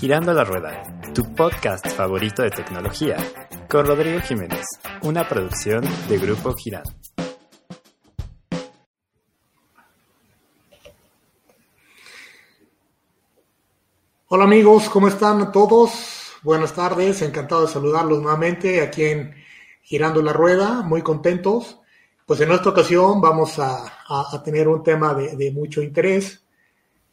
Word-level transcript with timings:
Girando 0.00 0.32
la 0.32 0.44
Rueda, 0.44 0.80
tu 1.12 1.34
podcast 1.34 1.84
favorito 1.88 2.42
de 2.42 2.50
tecnología, 2.50 3.16
con 3.68 3.84
Rodrigo 3.84 4.20
Jiménez, 4.20 4.64
una 5.02 5.28
producción 5.28 5.84
de 6.08 6.18
Grupo 6.18 6.54
Girando. 6.54 6.92
Hola 14.28 14.44
amigos, 14.44 14.88
¿cómo 14.88 15.08
están 15.08 15.50
todos? 15.50 16.36
Buenas 16.44 16.74
tardes, 16.74 17.20
encantado 17.22 17.62
de 17.62 17.72
saludarlos 17.72 18.22
nuevamente 18.22 18.80
aquí 18.80 19.02
en 19.02 19.34
Girando 19.82 20.22
la 20.22 20.32
Rueda, 20.32 20.82
muy 20.82 21.02
contentos. 21.02 21.80
Pues 22.24 22.40
en 22.40 22.52
esta 22.52 22.68
ocasión 22.68 23.20
vamos 23.20 23.58
a, 23.58 23.82
tener 24.44 24.68
un 24.68 24.84
tema 24.84 25.12
de 25.14 25.50
mucho 25.50 25.82
interés 25.82 26.44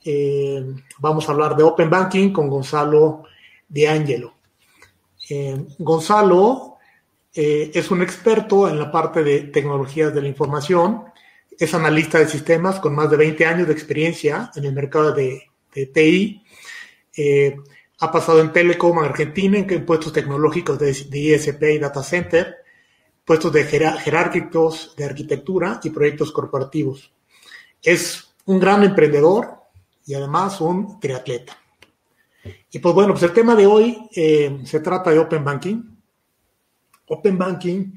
eh, 0.07 0.63
vamos 0.99 1.27
a 1.27 1.31
hablar 1.31 1.55
de 1.57 1.63
Open 1.63 1.89
Banking 1.89 2.31
con 2.31 2.47
Gonzalo 2.47 3.23
De. 3.67 4.29
Eh, 5.29 5.65
Gonzalo 5.79 6.77
eh, 7.33 7.71
es 7.73 7.89
un 7.89 8.03
experto 8.03 8.69
en 8.69 8.77
la 8.77 8.91
parte 8.91 9.23
de 9.23 9.41
tecnologías 9.45 10.13
de 10.13 10.21
la 10.21 10.27
información, 10.27 11.05
es 11.57 11.73
analista 11.73 12.19
de 12.19 12.27
sistemas 12.27 12.79
con 12.79 12.93
más 12.93 13.09
de 13.09 13.17
20 13.17 13.45
años 13.47 13.67
de 13.67 13.73
experiencia 13.73 14.51
en 14.55 14.65
el 14.65 14.73
mercado 14.73 15.11
de, 15.11 15.49
TI. 15.73 16.41
ha 17.99 18.11
pasado 18.11 18.39
en 18.39 18.53
Telecom 18.53 18.99
Argentina 18.99 19.57
en 19.57 19.85
puestos 19.85 20.13
tecnológicos 20.13 20.77
de, 20.77 20.91
ISP 20.91 21.63
y 21.63 21.79
Data 21.79 22.03
Center, 22.03 22.57
puestos 23.25 23.51
de 23.51 23.63
jerárquicos 23.65 24.93
de 24.95 25.05
arquitectura 25.05 25.79
y 25.83 25.89
proyectos 25.89 26.31
corporativos. 26.31 27.11
Es 27.81 28.35
un 28.45 28.59
gran 28.59 28.83
emprendedor, 28.83 29.64
y 30.05 30.13
además 30.13 30.61
un 30.61 30.99
triatleta. 30.99 31.57
Y 32.71 32.79
pues 32.79 32.93
bueno, 32.93 33.13
pues 33.13 33.23
el 33.23 33.33
tema 33.33 33.55
de 33.55 33.65
hoy 33.65 34.09
eh, 34.15 34.59
se 34.65 34.79
trata 34.79 35.11
de 35.11 35.19
Open 35.19 35.43
Banking. 35.43 35.81
Open 37.07 37.37
Banking, 37.37 37.93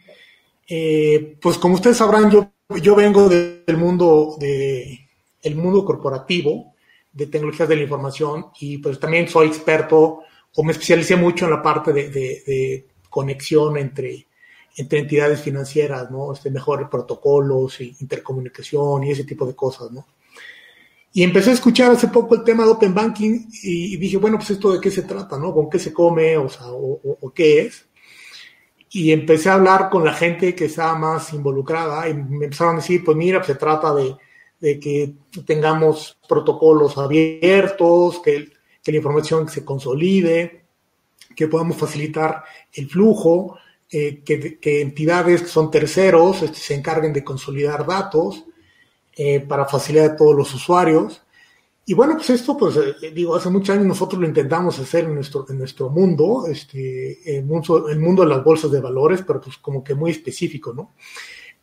eh, 0.69 1.37
pues 1.41 1.59
como 1.59 1.75
ustedes 1.75 1.97
sabrán, 1.97 2.31
yo, 2.31 2.51
yo 2.83 2.95
vengo 2.95 3.29
del 3.29 3.77
mundo, 3.77 4.37
de, 4.39 5.09
el 5.43 5.57
mundo 5.57 5.85
corporativo 5.85 6.75
de 7.13 7.27
tecnologías 7.27 7.69
de 7.69 7.77
la 7.77 7.83
información 7.83 8.47
y 8.61 8.79
pues 8.79 9.01
también 9.01 9.29
soy 9.29 9.49
experto 9.49 10.21
o 10.55 10.63
me 10.63 10.73
especialicé 10.73 11.17
mucho 11.17 11.47
en 11.47 11.53
la 11.53 11.63
parte 11.63 11.93
de, 11.93 12.87
conexión 13.09 13.79
entre, 13.79 14.27
entre 14.77 14.99
entidades 14.99 15.41
financieras, 15.41 16.11
¿no? 16.11 16.33
Este, 16.33 16.51
mejores 16.51 16.89
protocolos, 16.89 17.81
intercomunicación 17.81 19.05
y 19.05 19.13
ese 19.13 19.25
tipo 19.25 19.47
de 19.47 19.57
cosas, 19.57 19.91
¿no? 19.91 20.07
Y 21.13 21.23
empecé 21.23 21.51
a 21.51 21.55
escuchar 21.55 21.91
hace 21.91 22.09
poco 22.09 22.35
el 22.35 22.45
tema 22.45 22.65
de 22.65 22.71
Open 22.71 22.95
Banking 22.95 23.47
y 23.63 23.97
dije, 23.97 24.19
bueno, 24.19 24.37
pues 24.37 24.51
esto 24.51 24.73
de 24.73 24.81
qué 24.81 24.91
se 24.91 25.03
trata, 25.03 25.39
¿no? 25.39 25.55
¿Con 25.55 25.71
qué 25.71 25.79
se 25.79 25.93
come 25.93 26.37
o, 26.37 26.49
sea, 26.49 26.67
o, 26.69 27.33
qué 27.35 27.63
es? 27.63 27.87
Y 28.91 29.11
empecé 29.13 29.49
a 29.49 29.55
hablar 29.55 29.89
con 29.91 30.05
la 30.05 30.13
gente 30.13 30.55
que 30.55 30.67
estaba 30.67 30.97
más 30.99 31.33
involucrada 31.33 32.09
y 32.09 32.15
me 32.15 32.45
empezaron 32.45 32.75
a 32.75 32.79
decir, 32.79 33.03
pues 33.05 33.17
mira, 33.17 33.39
pues 33.39 33.49
se 33.49 33.55
trata 33.55 33.95
de, 33.95 34.17
que 34.79 35.15
tengamos 35.47 36.19
protocolos 36.29 36.99
abiertos, 36.99 38.21
que, 38.21 38.57
la 38.85 38.97
información 38.97 39.47
se 39.51 39.67
consolide, 39.67 40.65
que 41.37 41.47
podamos 41.47 41.77
facilitar 41.77 42.43
el 42.73 42.89
flujo, 42.89 43.59
eh, 43.91 44.23
que, 44.25 44.59
que, 44.59 44.81
entidades 44.81 45.43
que 45.43 45.49
son 45.49 45.71
terceros 45.71 46.43
este, 46.43 46.59
se 46.59 46.75
encarguen 46.75 47.13
de 47.13 47.23
consolidar 47.23 47.87
datos 47.87 48.47
eh, 49.21 49.41
para 49.41 49.67
facilitar 49.67 50.13
a 50.13 50.17
todos 50.17 50.37
los 50.37 50.55
usuarios. 50.55 51.21
Y 51.85 51.93
bueno, 51.93 52.15
pues 52.15 52.31
esto, 52.31 52.57
pues 52.57 52.77
eh, 52.77 53.11
digo, 53.13 53.35
hace 53.35 53.51
muchos 53.51 53.75
años 53.75 53.87
nosotros 53.87 54.21
lo 54.21 54.29
intentamos 54.29 54.79
hacer 54.79 55.07
en 55.07 55.17
nuestro, 55.17 55.45
en 55.49 55.59
nuestro 55.59 55.91
mundo, 55.91 56.47
este, 56.47 57.37
el 57.37 57.45
mundo, 57.45 57.89
el 57.89 57.99
mundo 57.99 58.23
de 58.23 58.29
las 58.29 58.45
bolsas 58.45 58.71
de 58.71 58.81
valores, 58.81 59.25
pero 59.27 59.41
pues 59.41 59.59
como 59.59 59.83
que 59.83 59.97
muy 59.97 60.13
específico, 60.13 60.73
¿no? 60.73 60.93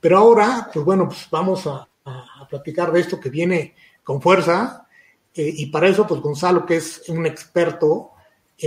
Pero 0.02 0.18
ahora, 0.18 0.70
pues 0.74 0.84
bueno, 0.84 1.08
pues 1.08 1.30
vamos 1.32 1.66
a, 1.66 1.88
a, 2.04 2.46
platicar 2.50 2.92
de 2.92 3.00
esto 3.00 3.22
que 3.22 3.30
viene 3.30 3.74
con 4.04 4.22
fuerza, 4.22 4.90
eh, 5.34 5.54
y 5.56 5.68
para 5.68 5.88
eso, 5.88 6.06
pues 6.06 6.20
Gonzalo, 6.20 6.66
que 6.66 6.76
es 6.76 7.08
un 7.08 7.26
experto, 7.26 8.12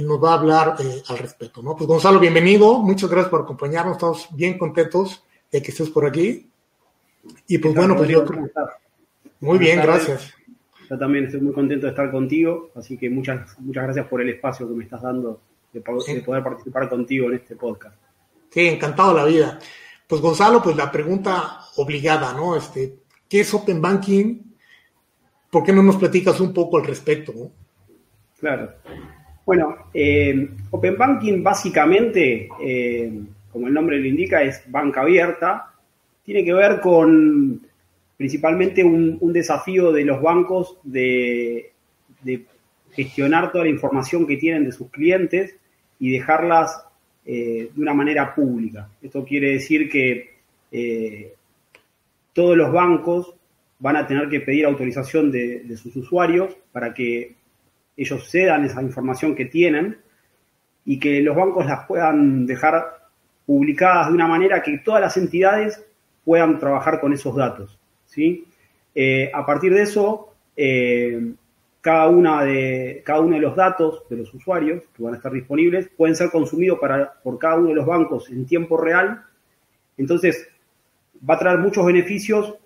nos 0.03 0.25
va 0.25 0.31
a 0.31 0.39
hablar 0.39 0.77
al 1.09 1.19
respecto, 1.19 1.61
¿no? 1.63 1.77
Pues 1.77 1.87
Gonzalo, 1.87 2.19
bienvenido, 2.19 2.79
muchas 2.79 3.11
gracias 3.11 3.31
por 3.31 3.43
acompañarnos, 3.43 3.97
estamos 3.97 4.29
bien 4.31 4.57
contentos 4.57 5.25
de 5.53 5.61
que 5.61 5.73
estés 5.73 5.91
por 5.91 6.07
aquí. 6.07 6.49
Y 7.47 7.59
pues 7.59 7.75
bueno, 7.75 7.97
pues 7.97 8.09
yo 8.09 8.25
Muy 9.41 9.59
bien, 9.59 9.81
gracias. 9.81 10.35
Yo 10.89 10.99
también 10.99 11.27
estoy 11.27 11.41
muy 11.41 11.53
contento 11.53 11.87
de 11.87 11.91
estar 11.91 12.11
contigo, 12.11 12.71
así 12.75 12.97
que 12.97 13.11
muchas, 13.11 13.59
muchas 13.61 13.85
gracias 13.85 14.07
por 14.07 14.23
el 14.23 14.31
espacio 14.31 14.69
que 14.69 14.75
me 14.75 14.85
estás 14.85 15.03
dando 15.03 15.41
de, 15.73 15.81
poder 15.81 16.43
participar 16.43 16.89
contigo 16.89 17.29
en 17.29 17.35
este 17.35 17.57
podcast. 17.57 17.97
Sí, 18.51 18.67
encantado 18.67 19.15
la 19.15 19.25
vida. 19.27 19.59
Pues 20.07 20.23
Gonzalo, 20.23 20.63
pues 20.63 20.77
la 20.77 20.91
pregunta 20.91 21.61
obligada, 21.77 22.33
¿no? 22.33 22.57
Este, 22.57 22.95
¿qué 23.29 23.41
es 23.41 23.53
Open 23.53 23.83
Banking? 23.83 24.41
¿Por 25.51 25.63
qué 25.63 25.73
no 25.73 25.83
nos 25.83 25.97
platicas 25.97 26.41
un 26.41 26.55
poco 26.55 26.79
al 26.79 26.87
respecto? 26.87 27.33
Claro. 28.41 28.73
Bueno, 29.45 29.77
eh, 29.93 30.51
Open 30.71 30.97
Banking 30.97 31.43
básicamente, 31.43 32.49
eh, 32.63 33.13
como 33.53 33.67
el 33.67 33.75
nombre 33.75 33.99
lo 33.99 34.07
indica, 34.07 34.43
es 34.43 34.63
banca 34.71 35.03
abierta 35.03 35.75
tiene 36.29 36.45
que 36.45 36.53
ver 36.53 36.81
con 36.83 37.59
principalmente 38.19 38.85
un, 38.85 39.33
desafío 39.33 39.93
de 39.93 40.05
los 40.05 40.21
bancos 40.21 40.77
de, 40.83 41.73
gestionar 42.91 43.53
toda 43.53 43.65
la 43.65 43.71
información 43.71 44.27
que 44.27 44.37
tienen 44.37 44.65
de 44.65 44.73
sus 44.73 44.91
clientes 44.91 45.55
y 46.01 46.11
dejarlas 46.11 46.85
eh, 47.25 47.71
de 47.73 47.81
una 47.81 47.95
manera 47.95 48.35
pública. 48.35 48.91
Esto 49.01 49.25
quiere 49.25 49.53
decir 49.53 49.89
que 49.89 50.35
eh, 50.73 51.33
todos 52.33 52.57
los 52.57 52.73
bancos 52.73 53.35
van 53.79 53.97
a 53.97 54.07
tener 54.07 54.29
que 54.29 54.41
pedir 54.41 54.67
autorización 54.67 55.31
de, 55.31 55.61
de, 55.61 55.77
sus 55.77 55.95
usuarios 55.95 56.57
para 56.73 56.93
que 56.93 57.37
ellos 57.97 58.29
cedan 58.29 58.65
esa 58.65 58.83
información 58.83 59.37
que 59.37 59.45
tienen 59.45 59.99
y 60.85 60.99
que 60.99 61.21
los 61.21 61.37
bancos 61.37 61.67
las 61.67 61.87
puedan 61.87 62.47
dejar 62.47 62.99
publicadas 63.47 64.09
de 64.09 64.15
una 64.15 64.27
manera 64.27 64.61
que 64.61 64.79
todas 64.79 65.01
las 65.01 65.17
entidades 65.17 65.85
puedan 66.25 66.59
trabajar 66.59 67.01
con 67.01 67.13
esos 67.13 67.37
datos. 67.37 67.78
¿Sí? 68.19 68.45
Eh, 68.97 69.31
a 69.33 69.47
partir 69.47 69.73
de 69.73 69.83
eso, 69.83 70.35
eh, 70.57 71.35
cada, 71.81 72.09
una 72.09 72.43
de, 72.43 73.01
cada 73.05 73.21
uno 73.21 73.37
de 73.37 73.43
los 73.43 73.55
datos 73.55 74.03
de 74.11 74.17
los 74.17 74.35
usuarios 74.35 74.83
que 74.93 75.05
van 75.05 75.15
a 75.15 75.19
estar 75.19 75.31
disponibles 75.31 75.89
pueden 75.97 76.17
ser 76.17 76.31
consumidos 76.31 76.81
para, 76.81 77.13
por 77.23 77.39
cada 77.39 77.59
uno 77.59 77.69
de 77.69 77.77
los 77.77 77.87
bancos 77.87 78.29
en 78.31 78.45
tiempo 78.45 78.77
real. 78.77 79.23
Entonces, 79.97 80.49
va 81.29 81.35
a 81.35 81.39
traer 81.39 81.59
muchos 81.59 81.87
beneficios, 81.87 82.57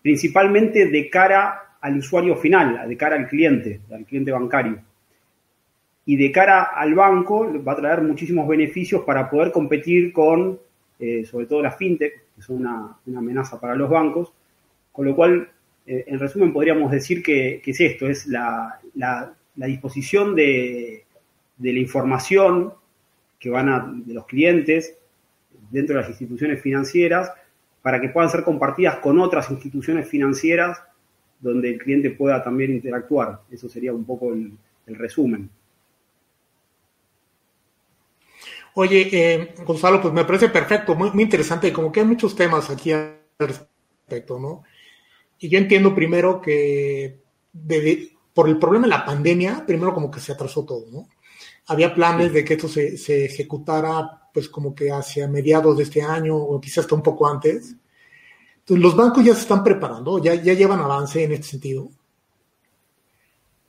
principalmente 0.00 0.86
de 0.86 1.10
cara 1.10 1.76
al 1.82 1.98
usuario 1.98 2.36
final, 2.36 2.88
de 2.88 2.96
cara 2.96 3.16
al 3.16 3.28
cliente, 3.28 3.82
al 3.92 4.06
cliente 4.06 4.32
bancario. 4.32 4.80
Y 6.06 6.16
de 6.16 6.32
cara 6.32 6.62
al 6.74 6.94
banco 6.94 7.46
va 7.62 7.72
a 7.72 7.76
traer 7.76 8.00
muchísimos 8.00 8.48
beneficios 8.48 9.02
para 9.04 9.28
poder 9.28 9.52
competir 9.52 10.10
con, 10.10 10.58
eh, 10.98 11.26
sobre 11.26 11.44
todo 11.44 11.60
las 11.60 11.76
fintech, 11.76 12.22
es 12.38 12.48
una, 12.48 12.96
amenaza 13.16 13.60
para 13.60 13.74
los 13.74 13.88
bancos, 13.88 14.32
con 14.92 15.06
lo 15.06 15.16
cual, 15.16 15.50
eh, 15.86 16.04
en 16.06 16.18
resumen, 16.18 16.52
podríamos 16.52 16.90
decir 16.90 17.22
que, 17.22 17.62
es 17.64 17.80
esto, 17.80 18.06
es 18.06 18.26
la, 18.26 18.80
disposición 19.54 20.34
de, 20.34 21.04
la 21.58 21.78
información 21.78 22.72
que 23.38 23.50
van 23.50 23.68
a, 23.68 23.92
de 23.92 24.14
los 24.14 24.26
clientes 24.26 24.96
dentro 25.70 25.96
de 25.96 26.02
las 26.02 26.10
instituciones 26.10 26.60
financieras 26.60 27.32
para 27.80 28.00
que 28.00 28.10
puedan 28.10 28.30
ser 28.30 28.44
compartidas 28.44 28.98
con 28.98 29.18
otras 29.18 29.50
instituciones 29.50 30.08
financieras 30.08 30.80
donde 31.40 31.70
el 31.70 31.78
cliente 31.78 32.10
pueda 32.10 32.44
también 32.44 32.70
interactuar. 32.70 33.40
Eso 33.50 33.68
sería 33.68 33.92
un 33.92 34.04
poco 34.04 34.32
el 34.32 34.58
resumen. 34.86 35.50
Oye, 38.74 39.08
eh, 39.12 39.54
Gonzalo, 39.66 40.00
pues 40.00 40.14
me 40.14 40.24
parece 40.24 40.48
perfecto, 40.48 40.94
muy, 40.94 41.10
muy 41.10 41.24
interesante, 41.24 41.72
como 41.72 41.92
que 41.92 42.00
hay 42.00 42.06
muchos 42.06 42.34
temas 42.34 42.70
aquí 42.70 42.90
al 42.92 43.18
respecto, 43.38 44.38
¿no? 44.38 44.64
Y 45.42 45.48
yo 45.48 45.58
entiendo 45.58 45.94
primero 45.94 46.40
que 46.40 47.20
por 48.32 48.48
el 48.48 48.58
problema 48.58 48.86
de 48.86 48.90
la 48.90 49.04
pandemia, 49.04 49.64
primero 49.66 49.92
como 49.92 50.10
que 50.10 50.20
se 50.20 50.32
atrasó 50.32 50.64
todo, 50.64 50.86
¿no? 50.90 51.08
Había 51.66 51.94
planes 51.94 52.32
de 52.32 52.44
que 52.44 52.54
esto 52.54 52.68
se, 52.68 52.96
se 52.96 53.24
ejecutara 53.24 54.28
pues 54.32 54.48
como 54.48 54.74
que 54.74 54.90
hacia 54.90 55.28
mediados 55.28 55.76
de 55.76 55.82
este 55.82 56.00
año 56.00 56.36
o 56.36 56.60
quizás 56.60 56.84
hasta 56.84 56.94
un 56.94 57.02
poco 57.02 57.28
antes. 57.28 57.74
Entonces, 58.60 58.82
los 58.82 58.96
bancos 58.96 59.24
ya 59.24 59.34
se 59.34 59.42
están 59.42 59.64
preparando, 59.64 60.22
ya, 60.22 60.34
ya 60.34 60.54
llevan 60.54 60.78
avance 60.78 61.22
en 61.24 61.32
este 61.32 61.48
sentido. 61.48 61.90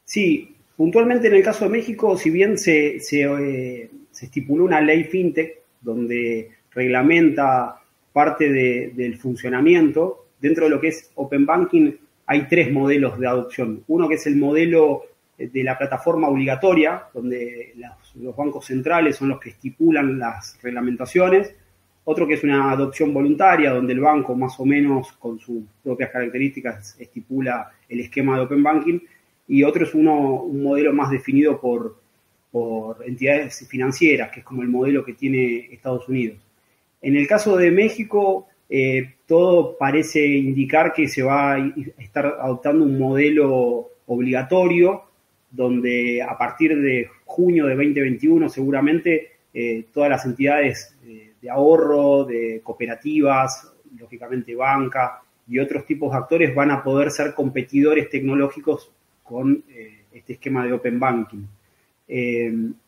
Sí, 0.05 0.55
puntualmente 0.77 1.27
en 1.27 1.33
el 1.33 1.43
caso 1.43 1.65
de 1.65 1.71
México, 1.71 2.15
si 2.17 2.29
bien 2.29 2.57
se, 2.57 2.99
se 2.99 3.23
eh, 3.23 3.91
se 4.11 4.25
estipuló 4.25 4.63
una 4.63 4.79
ley 4.79 5.05
fintech 5.05 5.61
donde 5.81 6.51
reglamenta 6.71 7.81
parte 8.13 8.47
del 8.49 9.17
funcionamiento. 9.17 10.22
Dentro 10.43 10.65
de 10.65 10.71
lo 10.71 10.81
que 10.81 10.89
es 10.89 11.09
Open 11.15 11.45
Banking 11.45 11.93
hay 12.25 12.49
tres 12.49 12.69
modelos 12.69 13.17
de 13.17 13.25
adopción. 13.25 13.81
Uno 13.87 14.09
que 14.09 14.15
es 14.15 14.27
el 14.27 14.35
modelo 14.35 15.03
de 15.37 15.63
la 15.63 15.77
plataforma 15.77 16.27
obligatoria, 16.27 17.05
donde 17.13 17.73
los 18.15 18.35
bancos 18.35 18.65
centrales 18.65 19.15
son 19.15 19.29
los 19.29 19.39
que 19.39 19.51
estipulan 19.51 20.19
las 20.19 20.59
reglamentaciones, 20.61 21.55
otro 22.03 22.27
que 22.27 22.33
es 22.33 22.43
una 22.43 22.71
adopción 22.71 23.13
voluntaria, 23.13 23.71
donde 23.71 23.93
el 23.93 24.01
banco 24.01 24.35
más 24.35 24.59
o 24.59 24.65
menos 24.65 25.13
con 25.13 25.39
sus 25.39 25.63
propias 25.81 26.11
características 26.11 26.97
estipula 26.99 27.71
el 27.87 28.01
esquema 28.01 28.35
de 28.35 28.43
Open 28.43 28.63
Banking, 28.63 28.99
y 29.47 29.63
otro 29.63 29.85
es 29.85 29.95
uno, 29.95 30.41
un 30.41 30.61
modelo 30.61 30.91
más 30.91 31.09
definido 31.09 31.57
por, 31.57 32.01
por 32.51 33.01
entidades 33.07 33.65
financieras, 33.69 34.29
que 34.29 34.41
es 34.41 34.45
como 34.45 34.61
el 34.61 34.67
modelo 34.67 35.05
que 35.05 35.13
tiene 35.13 35.69
Estados 35.71 36.09
Unidos. 36.09 36.37
En 37.01 37.15
el 37.15 37.27
caso 37.27 37.55
de 37.55 37.71
México, 37.71 38.49
eh, 38.75 39.17
todo 39.27 39.77
parece 39.77 40.25
indicar 40.25 40.93
que 40.93 41.07
se 41.07 41.21
va 41.21 41.53
a 41.53 41.73
estar 41.99 42.25
adoptando 42.25 42.83
un 42.83 42.97
modelo 42.97 43.91
obligatorio, 44.07 45.03
donde 45.51 46.23
a 46.23 46.35
partir 46.35 46.81
de 46.81 47.07
junio 47.23 47.67
de 47.67 47.75
2021 47.75 48.49
seguramente 48.49 49.33
eh, 49.53 49.85
todas 49.93 50.09
las 50.09 50.25
entidades 50.25 50.97
eh, 51.05 51.33
de 51.39 51.49
ahorro, 51.51 52.23
de 52.23 52.61
cooperativas, 52.63 53.71
lógicamente 53.95 54.55
banca 54.55 55.21
y 55.47 55.59
otros 55.59 55.85
tipos 55.85 56.11
de 56.11 56.17
actores 56.17 56.55
van 56.55 56.71
a 56.71 56.83
poder 56.83 57.11
ser 57.11 57.35
competidores 57.35 58.09
tecnológicos 58.09 58.91
con 59.21 59.63
este 60.11 60.33
esquema 60.33 60.65
de 60.65 60.73
Open 60.73 60.99
Banking. 60.99 61.45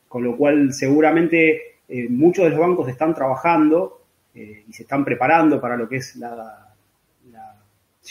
con 0.08 0.24
lo 0.24 0.36
cual 0.36 0.74
seguramente 0.74 1.76
muchos 2.10 2.46
de 2.46 2.50
los 2.50 2.60
bancos 2.60 2.90
están 2.90 3.14
trabajando 3.14 4.05
y 4.36 4.74
se 4.74 4.84
están 4.84 5.06
preparando 5.06 5.62
para 5.62 5.78
lo 5.78 5.88
que 5.88 5.98
es 5.98 6.16
la, 6.18 6.62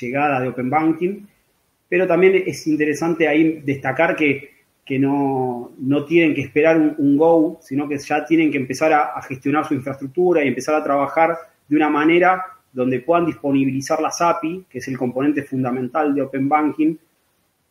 llegada 0.00 0.40
de 0.40 0.48
Open 0.48 0.68
Banking, 0.68 1.24
pero 1.88 2.04
también 2.04 2.42
es 2.46 2.66
interesante 2.66 3.28
ahí 3.28 3.60
destacar 3.60 4.16
que 4.16 4.54
que 4.84 4.98
no, 4.98 5.72
tienen 6.06 6.34
que 6.34 6.42
esperar 6.42 6.76
un, 6.98 7.16
go, 7.16 7.58
sino 7.62 7.88
que 7.88 7.98
ya 7.98 8.24
tienen 8.24 8.50
que 8.50 8.58
empezar 8.58 8.92
a, 8.92 9.20
gestionar 9.22 9.66
su 9.66 9.74
infraestructura 9.74 10.44
y 10.44 10.48
empezar 10.48 10.74
a 10.74 10.84
trabajar 10.84 11.36
de 11.66 11.76
una 11.76 11.88
manera 11.88 12.44
donde 12.72 13.00
puedan 13.00 13.24
disponibilizar 13.24 14.00
las 14.00 14.20
API, 14.20 14.66
que 14.68 14.78
es 14.78 14.88
el 14.88 14.98
componente 14.98 15.42
fundamental 15.44 16.14
de 16.14 16.22
Open 16.22 16.48
Banking, 16.48 16.96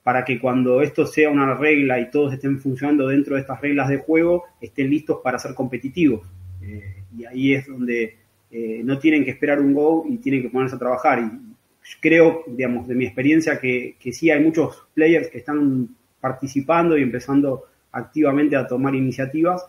para 0.02 0.26
que 0.26 0.40
cuando 0.40 0.82
esto 0.82 1.06
sea 1.06 1.30
una 1.30 1.54
regla 1.54 2.00
y 2.00 2.10
todos 2.10 2.34
estén 2.34 2.60
funcionando 2.60 3.08
dentro 3.08 3.36
de 3.36 3.42
estas 3.42 3.62
reglas 3.62 3.90
de 3.90 3.98
juego, 3.98 4.46
estén 4.60 4.90
listos 4.90 5.20
para 5.24 5.38
ser 5.38 5.54
competitivos. 5.54 6.28
Eh, 6.62 7.04
y 7.16 7.26
ahí 7.26 7.54
es 7.54 7.68
donde 7.68 8.18
eh, 8.56 8.82
no 8.84 9.00
tienen 9.00 9.26
que 9.26 9.32
esperar 9.32 9.60
un 9.60 9.74
go 9.74 10.06
y 10.08 10.18
tienen 10.18 10.44
que 10.44 10.50
ponerse 10.50 10.76
a 10.76 10.80
trabajar. 10.80 11.20
Y 11.20 11.56
creo, 12.00 12.44
digamos, 12.48 12.88
de 12.88 12.94
mi 12.94 13.06
experiencia, 13.06 13.60
que, 13.60 13.96
que 14.00 14.14
sí 14.14 14.30
hay 14.30 14.44
muchos 14.44 14.88
players 14.94 15.30
que 15.30 15.40
están 15.40 15.90
participando 16.22 16.96
y 16.96 17.02
empezando 17.02 17.66
activamente 17.92 18.56
a 18.56 18.68
tomar 18.68 18.94
iniciativas, 18.94 19.66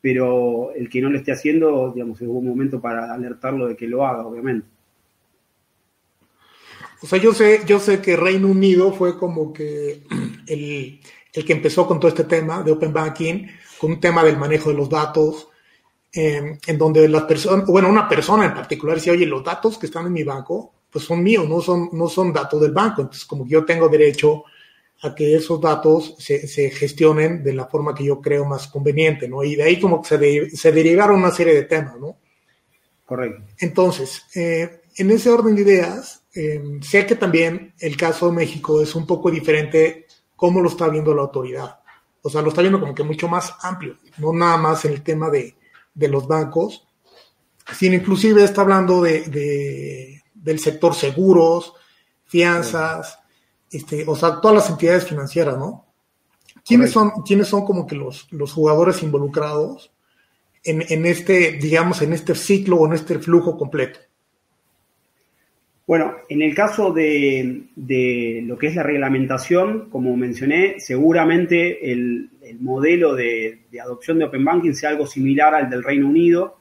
pero 0.00 0.72
el 0.74 0.88
que 0.88 1.00
no 1.00 1.10
lo 1.10 1.18
esté 1.18 1.32
haciendo, 1.32 1.90
digamos, 1.92 2.22
es 2.22 2.28
un 2.28 2.46
momento 2.46 2.80
para 2.80 3.12
alertarlo 3.12 3.66
de 3.66 3.76
que 3.76 3.88
lo 3.88 4.06
haga, 4.06 4.24
obviamente. 4.24 4.66
O 7.02 7.06
sea, 7.06 7.18
yo 7.18 7.32
sé, 7.32 7.62
yo 7.66 7.80
sé 7.80 8.00
que 8.00 8.16
Reino 8.16 8.48
Unido 8.48 8.92
fue 8.92 9.18
como 9.18 9.52
que 9.52 10.02
el, 10.46 11.00
que 11.32 11.52
empezó 11.52 11.86
con 11.86 11.98
todo 11.98 12.08
este 12.08 12.24
tema 12.24 12.62
de 12.62 12.72
Open 12.72 12.92
Banking, 12.92 13.46
con 13.78 13.92
un 13.92 14.00
tema 14.00 14.22
del 14.22 14.36
manejo 14.36 14.70
de 14.70 14.76
los 14.76 14.88
datos, 14.88 15.48
em, 16.12 16.58
en 16.66 16.78
donde 16.78 17.08
las 17.08 17.24
personas, 17.24 17.66
bueno, 17.66 17.88
una 17.88 18.08
persona 18.08 18.46
en 18.46 18.54
particular 18.54 18.96
decía, 18.96 19.12
oye, 19.12 19.26
los 19.26 19.44
datos 19.44 19.78
que 19.78 19.86
están 19.86 20.06
en 20.06 20.12
mi 20.12 20.24
banco, 20.24 20.74
pues 20.90 21.04
son 21.04 21.22
míos, 21.22 21.48
no 21.48 21.60
son, 21.60 21.88
no 21.92 22.08
son 22.08 22.32
datos 22.32 22.60
del 22.60 22.72
banco. 22.72 23.02
Entonces, 23.02 23.24
como 23.24 23.44
que 23.44 23.50
yo 23.50 23.64
tengo 23.64 23.88
derecho 23.88 24.44
a 25.02 25.14
que 25.14 25.34
esos 25.34 25.60
datos 25.60 26.14
se, 26.18 26.46
se, 26.46 26.70
gestionen 26.70 27.42
de 27.42 27.54
la 27.54 27.66
forma 27.66 27.94
que 27.94 28.04
yo 28.04 28.20
creo 28.20 28.44
más 28.44 28.68
conveniente, 28.68 29.28
¿no? 29.28 29.42
Y 29.42 29.56
de 29.56 29.62
ahí 29.62 29.80
como 29.80 30.02
que 30.02 30.08
se, 30.08 30.50
se 30.50 30.72
derivaron 30.72 31.20
una 31.20 31.30
serie 31.30 31.54
de 31.54 31.62
temas, 31.62 31.98
¿no? 31.98 32.18
Correcto. 33.06 33.42
Entonces, 33.58 34.24
eh, 34.34 34.82
en 34.96 35.10
ese 35.10 35.30
orden 35.30 35.56
de 35.56 35.62
ideas, 35.62 36.22
eh, 36.34 36.62
sé 36.82 37.06
que 37.06 37.16
también 37.16 37.74
el 37.78 37.96
caso 37.96 38.26
de 38.26 38.32
México 38.32 38.82
es 38.82 38.94
un 38.94 39.06
poco 39.06 39.30
diferente 39.30 40.06
cómo 40.36 40.60
lo 40.60 40.68
está 40.68 40.88
viendo 40.88 41.14
la 41.14 41.22
autoridad. 41.22 41.80
O 42.22 42.28
sea, 42.28 42.42
lo 42.42 42.50
está 42.50 42.60
viendo 42.60 42.78
como 42.78 42.94
que 42.94 43.02
mucho 43.02 43.26
más 43.26 43.54
amplio, 43.62 43.96
no 44.18 44.32
nada 44.32 44.58
más 44.58 44.84
en 44.84 44.92
el 44.92 45.02
tema 45.02 45.30
de, 45.30 45.56
de 46.00 46.08
los 46.08 46.26
bancos, 46.26 46.88
sino 47.72 47.94
inclusive 47.94 48.42
está 48.42 48.62
hablando 48.62 49.02
de, 49.02 49.20
de 49.28 50.22
del 50.34 50.58
sector 50.58 50.94
seguros, 50.94 51.74
fianzas, 52.24 53.18
este, 53.70 54.04
o 54.06 54.16
sea, 54.16 54.40
todas 54.40 54.56
las 54.56 54.70
entidades 54.70 55.06
financieras, 55.06 55.58
¿no? 55.58 55.86
¿Quiénes 56.64 56.90
son, 56.90 57.10
¿Quiénes 57.26 57.48
son 57.48 57.64
como 57.64 57.86
que 57.86 57.94
los, 57.94 58.26
los 58.32 58.52
jugadores 58.52 59.02
involucrados 59.02 59.92
en, 60.64 60.84
en, 60.88 61.06
este, 61.06 61.52
digamos, 61.52 62.00
en 62.02 62.12
este 62.12 62.34
ciclo 62.34 62.76
o 62.76 62.86
en 62.86 62.94
este 62.94 63.18
flujo 63.18 63.56
completo? 63.56 64.00
Bueno, 65.90 66.18
en 66.28 66.40
el 66.40 66.54
caso 66.54 66.92
de, 66.92 67.64
de 67.74 68.44
lo 68.46 68.56
que 68.56 68.68
es 68.68 68.76
la 68.76 68.84
reglamentación, 68.84 69.90
como 69.90 70.16
mencioné, 70.16 70.78
seguramente 70.78 71.90
el, 71.90 72.30
el 72.42 72.60
modelo 72.60 73.16
de, 73.16 73.62
de, 73.72 73.80
adopción 73.80 74.16
de 74.16 74.26
Open 74.26 74.44
Banking 74.44 74.72
sea 74.72 74.90
algo 74.90 75.08
similar 75.08 75.52
al 75.52 75.68
del 75.68 75.82
Reino 75.82 76.06
Unido, 76.06 76.58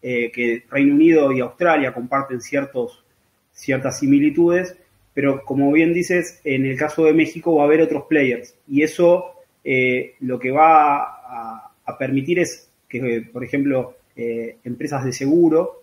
eh, 0.00 0.30
que 0.30 0.62
Reino 0.70 0.94
Unido 0.94 1.32
y 1.32 1.40
Australia 1.40 1.92
comparten 1.92 2.40
ciertos, 2.40 3.02
ciertas 3.50 3.98
similitudes, 3.98 4.76
pero 5.14 5.42
como 5.44 5.72
bien 5.72 5.92
dices, 5.92 6.40
en 6.44 6.64
el 6.64 6.78
caso 6.78 7.06
de 7.06 7.12
México 7.12 7.56
va 7.56 7.62
a 7.62 7.66
haber 7.66 7.82
otros 7.82 8.04
players 8.08 8.54
y 8.68 8.82
eso 8.82 9.32
eh, 9.64 10.14
lo 10.20 10.38
que 10.38 10.52
va 10.52 11.72
a, 11.86 11.98
permitir 11.98 12.38
es 12.38 12.70
que, 12.88 13.28
por 13.32 13.42
ejemplo, 13.42 13.96
eh, 14.14 14.58
empresas 14.62 15.04
de 15.04 15.12
seguro 15.12 15.79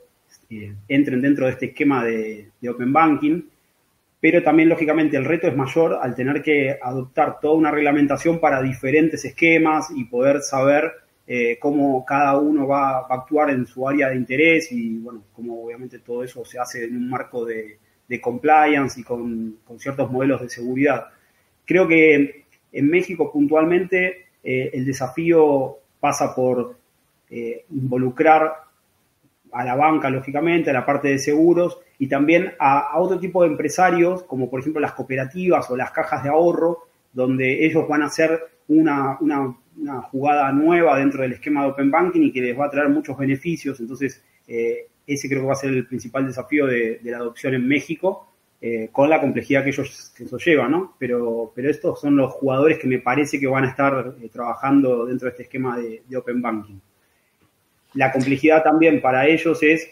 eh, 0.50 0.74
entren 0.88 1.22
dentro 1.22 1.46
de 1.46 1.52
este 1.52 1.68
esquema 1.68 2.04
de, 2.04 2.50
Open 2.70 2.92
Banking, 2.92 3.42
pero 4.20 4.42
también, 4.42 4.70
lógicamente, 4.70 5.18
el 5.18 5.26
reto 5.26 5.48
es 5.48 5.56
mayor 5.56 6.00
al 6.02 6.16
tener 6.16 6.42
que 6.42 6.78
adoptar 6.82 7.40
toda 7.40 7.56
una 7.56 7.72
reglamentación 7.72 8.40
para 8.40 8.62
diferentes 8.62 9.24
esquemas 9.26 9.90
y 9.96 10.06
poder 10.06 10.42
saber 10.42 10.92
cómo 11.60 12.06
cada 12.06 12.38
uno 12.38 12.66
va, 12.66 13.00
a 13.00 13.06
actuar 13.10 13.50
en 13.50 13.66
su 13.68 13.88
área 13.88 14.08
de 14.08 14.16
interés 14.16 14.72
y, 14.72 14.98
bueno, 15.00 15.26
cómo 15.34 15.62
obviamente 15.66 16.00
todo 16.00 16.24
eso 16.24 16.46
se 16.46 16.58
hace 16.58 16.86
en 16.86 16.96
un 16.96 17.10
marco 17.10 17.46
de, 17.46 17.80
compliance 18.22 19.02
y 19.02 19.04
con, 19.04 19.60
ciertos 19.78 20.10
modelos 20.10 20.42
de 20.42 20.50
seguridad. 20.50 21.08
Creo 21.66 21.86
que 21.86 22.46
en 22.72 22.90
México 22.90 23.32
puntualmente 23.32 24.28
eh, 24.44 24.70
el 24.74 24.86
desafío 24.86 25.80
pasa 26.00 26.34
por 26.36 26.78
eh, 27.30 27.66
involucrar 27.72 28.54
a 29.52 29.64
la 29.64 29.76
banca, 29.76 30.10
lógicamente, 30.10 30.70
a 30.70 30.74
la 30.74 30.86
parte 30.86 31.10
de 31.10 31.20
seguros 31.20 31.80
y 32.00 32.08
también 32.08 32.54
a, 32.60 32.98
otro 33.00 33.20
tipo 33.20 33.44
de 33.44 33.50
empresarios, 33.50 34.24
como 34.24 34.50
por 34.50 34.60
ejemplo 34.60 34.82
las 34.82 34.94
cooperativas 34.94 35.70
o 35.70 35.78
las 35.78 35.92
cajas 35.92 36.24
de 36.24 36.30
ahorro, 36.30 36.86
donde 37.14 37.66
ellos 37.66 37.88
van 37.88 38.04
a 38.04 38.08
hacer 38.08 38.40
una, 38.68 39.18
jugada 40.12 40.52
nueva 40.52 41.00
dentro 41.00 41.22
del 41.22 41.34
esquema 41.34 41.64
de 41.64 41.72
Open 41.72 41.92
Banking 41.92 42.22
y 42.22 42.32
que 42.32 42.42
les 42.42 42.60
va 42.60 42.66
a 42.66 42.70
traer 42.70 42.90
muchos 42.90 43.18
beneficios. 43.18 43.80
Entonces, 43.80 44.24
eh, 44.48 44.88
ese 45.06 45.30
creo 45.30 45.42
que 45.42 45.48
va 45.48 45.54
a 45.54 45.58
ser 45.58 45.72
el 45.72 45.88
principal 45.88 46.28
desafío 46.28 46.68
de, 46.68 47.00
la 47.04 47.18
adopción 47.18 47.54
en 47.54 47.68
México, 47.68 48.34
eh, 48.60 48.90
con 48.92 49.10
la 49.10 49.22
complejidad 49.22 49.64
que, 49.64 49.70
ellos, 49.70 50.14
eso 50.20 50.38
lleva, 50.38 50.68
¿no? 50.68 50.96
Pero, 50.98 51.52
pero 51.56 51.70
estos 51.70 52.02
son 52.02 52.18
los 52.18 52.34
jugadores 52.34 52.80
que 52.80 52.88
me 52.88 53.00
parece 53.00 53.40
que 53.40 53.48
van 53.48 53.64
a 53.64 53.70
estar 53.70 54.16
eh, 54.22 54.30
trabajando 54.30 55.06
dentro 55.06 55.28
de 55.28 55.32
este 55.32 55.44
esquema 55.44 55.78
de, 55.78 56.18
Open 56.18 56.42
Banking. 56.42 56.80
La 57.94 58.12
complejidad 58.12 58.64
también 58.64 59.02
para 59.02 59.28
ellos 59.28 59.62
es, 59.64 59.84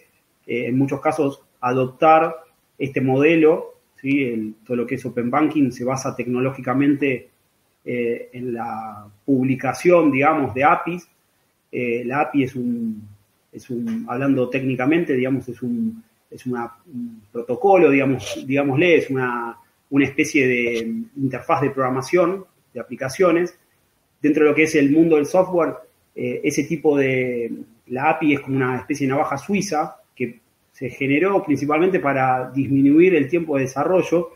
eh, 0.47 0.67
en 0.67 0.77
muchos 0.77 1.01
casos, 1.01 1.41
adoptar 1.61 2.35
este 2.77 3.01
modelo, 3.01 3.75
¿sí? 4.01 4.55
todo 4.65 4.77
lo 4.77 4.85
que 4.85 4.95
es 4.95 5.05
Open 5.05 5.31
Banking 5.31 5.71
se 5.71 5.83
basa 5.83 6.15
tecnológicamente 6.15 7.29
en 7.87 8.55
la 8.55 9.07
publicación, 9.25 10.11
digamos, 10.11 10.55
de 10.55 10.63
APIs. 10.63 11.07
la 11.71 12.21
API 12.21 12.43
es 12.43 12.55
un, 12.55 13.07
es 13.55 13.69
un, 13.69 14.05
hablando 14.09 14.49
técnicamente, 14.49 15.13
digamos, 15.13 15.47
es 15.47 15.61
un, 15.61 16.03
es 16.29 16.45
un 16.45 17.21
protocolo, 17.31 17.89
digamos, 17.89 18.43
digámosle, 18.45 18.97
es 18.97 19.09
una, 19.09 19.57
una 19.89 20.05
especie 20.05 20.45
de 20.47 20.93
interfaz 21.15 21.61
de 21.61 21.69
programación 21.69 22.45
de 22.73 22.79
aplicaciones. 22.79 23.57
Dentro 24.21 24.43
de 24.43 24.49
lo 24.49 24.55
que 24.55 24.63
es 24.63 24.75
el 24.75 24.91
mundo 24.91 25.15
del 25.15 25.25
software, 25.25 25.75
eh, 26.15 26.41
ese 26.43 26.63
tipo 26.63 26.97
de, 26.97 27.51
la 27.87 28.11
API 28.11 28.33
es 28.33 28.39
como 28.39 28.55
una 28.57 28.77
especie 28.77 29.05
de 29.05 29.13
navaja 29.13 29.37
suiza 29.37 29.97
que 30.15 30.39
se 30.71 30.89
generó 30.89 31.43
principalmente 31.43 31.99
para 31.99 32.49
disminuir 32.51 33.15
el 33.15 33.27
tiempo 33.27 33.55
de 33.55 33.63
desarrollo 33.63 34.31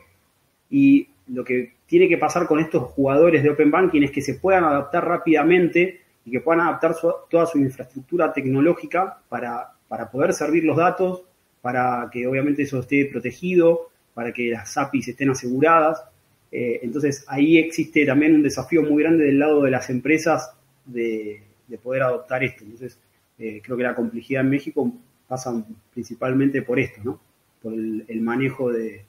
y 0.69 1.07
lo 1.27 1.43
que 1.43 1.73
tiene 1.85 2.07
que 2.07 2.17
pasar 2.17 2.47
con 2.47 2.59
estos 2.59 2.83
jugadores 2.91 3.43
de 3.43 3.49
Open 3.49 3.71
Banking 3.71 4.03
es 4.03 4.11
que 4.11 4.21
se 4.21 4.35
puedan 4.35 4.63
adaptar 4.63 5.07
rápidamente 5.07 6.01
y 6.25 6.31
que 6.31 6.41
puedan 6.41 6.61
adaptar 6.61 6.95
toda 7.29 7.45
su 7.45 7.57
infraestructura 7.57 8.31
tecnológica 8.31 9.19
para, 9.27 9.71
poder 10.11 10.33
servir 10.33 10.63
los 10.63 10.77
datos, 10.77 11.23
para 11.61 12.09
que 12.11 12.27
obviamente 12.27 12.63
eso 12.63 12.79
esté 12.79 13.05
protegido, 13.05 13.89
para 14.13 14.31
que 14.31 14.49
las 14.49 14.77
APIs 14.77 15.09
estén 15.09 15.31
aseguradas. 15.31 16.03
Eh, 16.51 16.79
entonces 16.83 17.25
ahí 17.27 17.57
existe 17.57 18.05
también 18.05 18.35
un 18.35 18.43
desafío 18.43 18.83
muy 18.83 19.03
grande 19.03 19.25
del 19.25 19.39
lado 19.39 19.63
de 19.63 19.71
las 19.71 19.89
empresas 19.89 20.51
de, 20.85 21.41
poder 21.77 22.03
adoptar 22.03 22.43
esto. 22.43 22.63
Entonces 22.63 22.99
eh, 23.37 23.61
creo 23.63 23.77
que 23.77 23.83
la 23.83 23.95
complejidad 23.95 24.41
en 24.41 24.49
México 24.49 24.91
pasa 25.27 25.63
principalmente 25.93 26.61
por 26.61 26.79
esto, 26.79 27.01
¿no? 27.03 27.19
por 27.61 27.73
el, 27.73 28.21
manejo 28.21 28.71
de, 28.71 29.05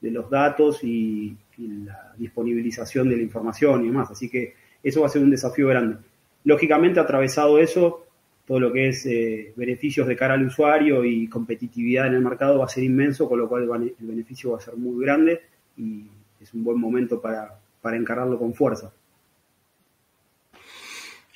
los 0.00 0.28
datos 0.30 0.82
y, 0.82 1.36
la 1.58 2.12
disponibilización 2.16 3.08
de 3.08 3.16
la 3.16 3.22
información 3.22 3.84
y 3.84 3.86
demás. 3.86 4.10
Así 4.10 4.28
que 4.28 4.54
eso 4.82 5.02
va 5.02 5.06
a 5.06 5.10
ser 5.10 5.22
un 5.22 5.30
desafío 5.30 5.68
grande. 5.68 5.98
Lógicamente, 6.44 6.98
atravesado 6.98 7.58
eso, 7.58 8.04
todo 8.44 8.58
lo 8.58 8.72
que 8.72 8.88
es 8.88 9.06
eh, 9.06 9.52
beneficios 9.54 10.08
de 10.08 10.16
cara 10.16 10.34
al 10.34 10.44
usuario 10.44 11.04
y 11.04 11.28
competitividad 11.28 12.08
en 12.08 12.14
el 12.14 12.22
mercado 12.22 12.58
va 12.58 12.64
a 12.64 12.68
ser 12.68 12.82
inmenso, 12.82 13.28
con 13.28 13.38
lo 13.38 13.48
cual 13.48 13.62
el 13.98 14.06
beneficio 14.06 14.52
va 14.52 14.58
a 14.58 14.60
ser 14.60 14.76
muy 14.76 15.04
grande 15.04 15.40
y 15.76 16.06
es 16.40 16.52
un 16.52 16.64
buen 16.64 16.78
momento 16.78 17.20
para, 17.20 17.60
encararlo 17.96 18.38
con 18.38 18.54
fuerza. 18.54 18.92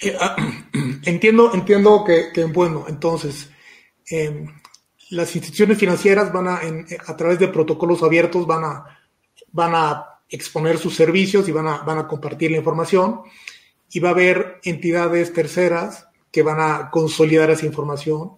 Eh, 0.00 0.17
ah, 0.21 0.37
entiendo, 1.05 1.53
entiendo 1.55 2.05
que, 2.05 2.45
bueno, 2.45 2.85
entonces 2.88 3.50
em, 4.09 4.47
las 5.11 5.35
instituciones 5.35 5.79
financieras 5.79 6.33
van 6.33 6.49
a, 6.49 6.61
a 7.07 7.17
través 7.17 7.38
de 7.38 7.49
protocolos 7.49 8.03
abiertos, 8.03 8.47
van 8.47 8.65
a, 8.65 8.99
van 9.53 9.75
a 9.75 10.07
exponer 10.29 10.79
sus 10.79 10.95
servicios 10.95 11.49
y 11.49 11.53
van 11.53 11.69
a, 11.69 11.79
van 11.79 11.99
a 11.99 12.09
compartir 12.09 12.50
la 12.50 12.59
información 12.59 13.23
y 13.91 14.00
va 14.00 14.11
a 14.11 14.12
haber 14.12 14.61
entidades 14.65 15.33
terceras 15.33 16.09
que 16.31 16.43
van 16.43 16.61
a 16.61 16.91
consolidar 16.91 17.50
esa 17.50 17.67
información 17.67 18.33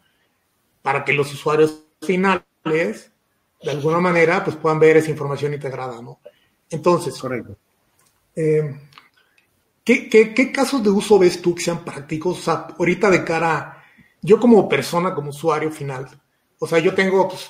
para 0.82 1.04
que 1.04 1.12
los 1.12 1.32
usuarios 1.32 1.84
finales, 2.02 2.44
de 2.64 3.70
alguna 3.70 3.98
manera, 3.98 4.44
pues 4.44 4.56
puedan 4.56 4.78
ver 4.78 4.98
esa 4.98 5.10
información 5.10 5.54
integrada, 5.54 6.00
¿no? 6.00 6.20
Entonces, 6.70 7.18
correcto. 7.18 7.56
Eh, 8.36 8.87
¿qué, 9.88 10.52
casos 10.52 10.82
de 10.82 10.90
uso 10.90 11.18
ves 11.18 11.40
tú 11.40 11.54
que 11.54 11.62
sean 11.62 11.84
prácticos? 11.84 12.38
O 12.38 12.42
sea, 12.42 12.66
ahorita 12.78 13.08
de 13.10 13.24
cara, 13.24 13.82
yo 14.20 14.38
como 14.38 14.68
persona, 14.68 15.14
como 15.14 15.30
usuario 15.30 15.70
final, 15.70 16.08
o 16.58 16.66
sea, 16.66 16.78
yo 16.78 16.94
tengo 16.94 17.28
pues, 17.28 17.48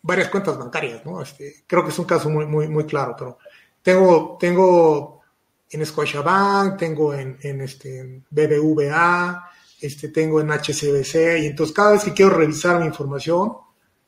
varias 0.00 0.28
cuentas 0.28 0.56
bancarias, 0.58 1.04
¿no? 1.04 1.20
Este, 1.20 1.64
creo 1.66 1.84
que 1.84 1.90
es 1.90 1.98
un 1.98 2.06
caso 2.06 2.30
muy, 2.30 2.46
muy, 2.46 2.68
muy 2.68 2.84
claro, 2.84 3.14
pero 3.18 3.38
tengo, 3.82 4.36
tengo 4.40 5.20
en 5.68 5.84
Scotiabank, 5.84 6.78
tengo 6.78 7.12
en, 7.12 7.36
en 7.42 7.60
este, 7.60 8.22
BBVA, 8.30 9.50
este, 9.80 10.08
tengo 10.08 10.40
en 10.40 10.50
HCBC, 10.50 11.42
y 11.42 11.46
entonces 11.46 11.74
cada 11.74 11.92
vez 11.92 12.04
que 12.04 12.14
quiero 12.14 12.34
revisar 12.34 12.80
mi 12.80 12.86
información, 12.86 13.56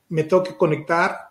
me 0.09 0.25
tengo 0.25 0.43
que 0.43 0.57
conectar 0.57 1.31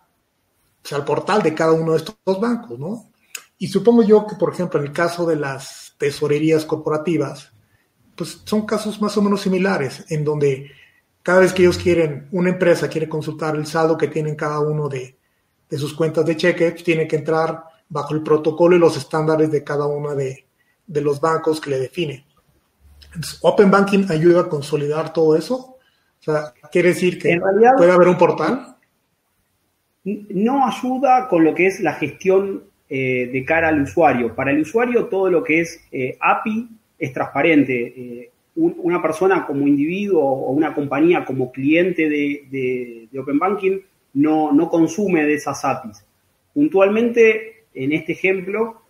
pues, 0.82 0.94
al 0.94 1.06
portal 1.06 1.42
de 1.42 1.56
cada 1.56 1.72
uno 1.72 1.94
de 1.94 2.00
estos 2.00 2.40
bancos, 2.40 2.78
¿no? 2.78 3.10
Y 3.58 3.68
supongo 3.68 4.04
yo 4.04 4.28
que, 4.28 4.36
por 4.36 4.54
ejemplo, 4.54 4.80
en 4.80 4.88
el 4.88 4.94
caso 4.94 5.26
de 5.26 5.38
las 5.38 5.85
tesorerías 5.98 6.66
corporativas, 6.66 7.52
pues 8.16 8.42
son 8.46 8.66
casos 8.66 9.02
más 9.02 9.16
o 9.18 9.22
menos 9.22 9.42
similares, 9.42 10.06
en 10.10 10.24
donde 10.24 10.72
cada 11.22 11.40
vez 11.40 11.54
que 11.54 11.64
ellos 11.64 11.78
quieren, 11.78 12.28
una 12.32 12.50
empresa 12.50 12.88
quiere 12.88 13.10
consultar 13.10 13.56
el 13.56 13.66
saldo 13.66 13.98
que 13.98 14.08
tienen 14.08 14.36
cada 14.36 14.60
uno 14.60 14.88
de, 14.88 15.18
sus 15.72 15.94
cuentas 15.94 16.26
de 16.26 16.38
cheque, 16.38 16.72
pues 16.72 16.84
tiene 16.84 17.08
que 17.08 17.18
entrar 17.18 17.64
bajo 17.90 18.14
el 18.14 18.24
protocolo 18.24 18.76
y 18.76 18.80
los 18.80 18.96
estándares 18.96 19.52
de 19.52 19.64
cada 19.64 19.86
uno 19.88 20.16
de, 20.16 20.46
de 20.88 21.02
los 21.02 21.20
bancos 21.20 21.60
que 21.60 21.72
le 21.72 21.80
define. 21.80 22.26
Open 23.42 23.72
Banking 23.72 24.06
ayuda 24.10 24.42
a 24.42 24.50
consolidar 24.50 25.14
todo 25.14 25.36
eso. 25.36 25.56
O 25.56 26.24
sea, 26.24 26.54
quiere 26.72 26.90
decir 26.90 27.20
que 27.20 27.40
puede 27.78 27.92
haber 27.92 28.08
un 28.08 28.18
portal. 28.18 28.78
No 30.04 30.68
ayuda 30.68 31.28
con 31.28 31.44
lo 31.44 31.56
que 31.56 31.68
es 31.68 31.80
la 31.80 31.94
gestión 31.94 32.66
eh, 32.90 33.30
de 33.32 33.46
cara 33.46 33.70
al 33.70 33.82
usuario. 33.82 34.36
Para 34.36 34.52
el 34.52 34.62
usuario 34.62 35.06
todo 35.06 35.30
lo 35.30 35.44
que 35.44 35.62
es 35.62 35.84
eh, 35.92 36.18
API 36.20 36.70
es 36.98 37.14
transparente. 37.14 37.94
Eh, 37.98 38.32
una 38.58 39.02
persona 39.02 39.46
como 39.46 39.68
individuo 39.68 40.24
o 40.24 40.52
una 40.52 40.74
compañía 40.74 41.26
como 41.26 41.52
cliente 41.52 42.08
de, 42.08 43.10
Open 43.20 43.38
Banking 43.38 43.80
no, 44.14 44.54
no, 44.54 44.70
consume 44.70 45.26
de 45.26 45.34
esas 45.34 45.66
APIs. 45.66 46.06
Puntualmente, 46.54 47.66
en 47.74 47.92
este 47.92 48.14
ejemplo, 48.14 48.82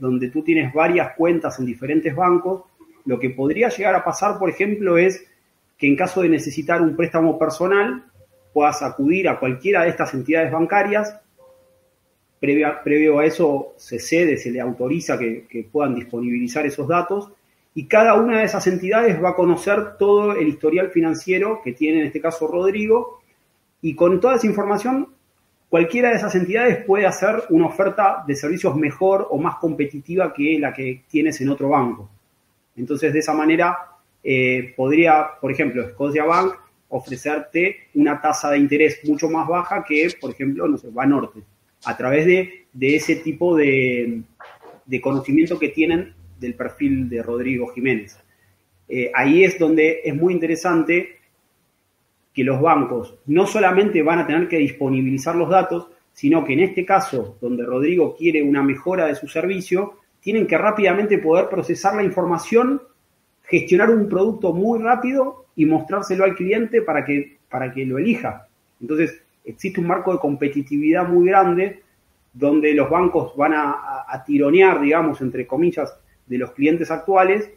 donde 0.00 0.30
tú 0.30 0.42
tienes 0.42 0.72
varias 0.72 1.14
cuentas 1.16 1.58
en 1.58 1.66
diferentes 1.66 2.16
bancos, 2.16 2.62
lo 3.04 3.18
que 3.18 3.28
podría 3.28 3.68
llegar 3.68 3.94
a 3.94 4.04
pasar, 4.04 4.38
por 4.38 4.48
ejemplo, 4.48 4.96
es 4.96 5.22
que 5.76 5.86
en 5.86 5.96
caso 5.96 6.22
de 6.22 6.28
necesitar 6.28 6.82
un 6.82 6.96
préstamo 6.96 7.38
personal, 7.38 8.04
puedas 8.52 8.82
acudir 8.82 9.28
a 9.28 9.38
cualquiera 9.38 9.84
de 9.84 9.90
estas 9.90 10.12
entidades 10.14 10.50
bancarias. 10.50 11.20
Previo, 12.40 13.18
a 13.18 13.24
eso 13.24 13.74
se 13.76 13.98
cede, 13.98 14.36
se 14.36 14.50
le 14.50 14.60
autoriza 14.60 15.18
que, 15.18 15.68
puedan 15.70 15.94
disponibilizar 15.94 16.66
esos 16.66 16.86
datos 16.86 17.30
y 17.74 17.86
cada 17.86 18.14
una 18.14 18.38
de 18.38 18.44
esas 18.44 18.66
entidades 18.66 19.22
va 19.22 19.30
a 19.30 19.34
conocer 19.34 19.96
todo 19.98 20.32
el 20.32 20.48
historial 20.48 20.90
financiero 20.90 21.60
que 21.62 21.72
tiene 21.72 22.00
en 22.00 22.06
este 22.06 22.20
caso 22.20 22.46
Rodrigo 22.46 23.20
y 23.82 23.94
con 23.94 24.20
toda 24.20 24.36
esa 24.36 24.46
información 24.46 25.08
cualquiera 25.68 26.10
de 26.10 26.16
esas 26.16 26.34
entidades 26.34 26.84
puede 26.84 27.06
hacer 27.06 27.44
una 27.50 27.66
oferta 27.66 28.24
de 28.26 28.34
servicios 28.34 28.74
mejor 28.76 29.28
o 29.30 29.38
más 29.38 29.56
competitiva 29.56 30.32
que 30.32 30.58
la 30.58 30.72
que 30.72 31.02
tienes 31.08 31.40
en 31.40 31.50
otro 31.50 31.68
banco. 31.68 32.08
Entonces, 32.76 33.12
de 33.12 33.18
esa 33.18 33.34
manera, 33.34 33.76
eh, 34.22 34.72
podría, 34.76 35.28
por 35.40 35.50
ejemplo, 35.50 35.84
Bank 35.98 36.54
ofrecerte 36.90 37.88
una 37.94 38.20
tasa 38.20 38.50
de 38.50 38.58
interés 38.58 39.00
mucho 39.04 39.28
más 39.28 39.46
baja 39.46 39.84
que, 39.84 40.08
por 40.20 40.30
ejemplo, 40.30 40.66
no 40.66 40.78
sé, 40.78 40.88
Banorte, 40.90 41.40
a 41.84 41.96
través 41.96 42.26
de, 42.26 42.66
ese 42.80 43.16
tipo 43.16 43.56
de, 43.56 44.22
conocimiento 45.02 45.58
que 45.58 45.68
tienen 45.68 46.14
del 46.38 46.54
perfil 46.54 47.08
de 47.08 47.22
Rodrigo 47.22 47.68
Jiménez. 47.68 48.18
Eh, 48.88 49.10
ahí 49.14 49.44
es 49.44 49.58
donde 49.58 50.00
es 50.04 50.14
muy 50.14 50.32
interesante 50.32 51.18
que 52.32 52.44
los 52.44 52.60
bancos 52.60 53.16
no 53.26 53.46
solamente 53.46 54.02
van 54.02 54.20
a 54.20 54.26
tener 54.26 54.48
que 54.48 54.58
disponibilizar 54.58 55.34
los 55.34 55.50
datos, 55.50 55.88
sino 56.12 56.44
que 56.44 56.52
en 56.54 56.60
este 56.60 56.84
caso, 56.84 57.36
donde 57.40 57.64
Rodrigo 57.64 58.16
quiere 58.16 58.42
una 58.42 58.62
mejora 58.62 59.06
de 59.06 59.14
su 59.14 59.28
servicio, 59.28 59.94
tienen 60.20 60.46
que 60.46 60.58
rápidamente 60.58 61.18
poder 61.18 61.48
procesar 61.48 61.94
la 61.94 62.02
información, 62.02 62.82
gestionar 63.44 63.90
un 63.90 64.08
producto 64.08 64.52
muy 64.52 64.80
rápido 64.80 65.46
y 65.56 65.66
mostrárselo 65.66 66.24
al 66.24 66.34
cliente 66.34 66.82
para 66.82 67.04
que, 67.04 67.38
para 67.48 67.72
que 67.72 67.84
lo 67.84 67.98
elija. 67.98 68.46
Entonces, 68.80 69.22
existe 69.50 69.80
un 69.80 69.86
marco 69.86 70.12
de 70.12 70.18
competitividad 70.18 71.08
muy 71.08 71.28
grande 71.28 71.82
donde 72.32 72.72
los 72.74 72.88
bancos 72.88 73.34
van 73.36 73.52
a, 73.54 74.22
tironear, 74.24 74.80
digamos, 74.80 75.20
entre 75.20 75.46
comillas, 75.46 75.94
de 76.26 76.38
los 76.38 76.52
clientes 76.52 76.90
actuales 76.90 77.50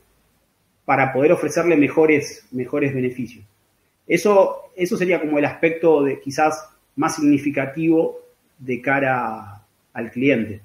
para 0.86 1.14
poder 1.14 1.32
ofrecerle 1.34 1.76
mejores, 1.76 2.48
mejores 2.52 2.94
beneficios. 2.94 3.46
Eso, 4.08 4.72
eso 4.76 4.98
sería 4.98 5.20
como 5.20 5.38
el 5.38 5.46
aspecto 5.46 6.04
de 6.04 6.20
quizás 6.20 6.70
más 6.96 7.16
significativo 7.16 8.20
de 8.58 8.82
cara 8.82 9.62
al 9.94 10.12
cliente. 10.12 10.62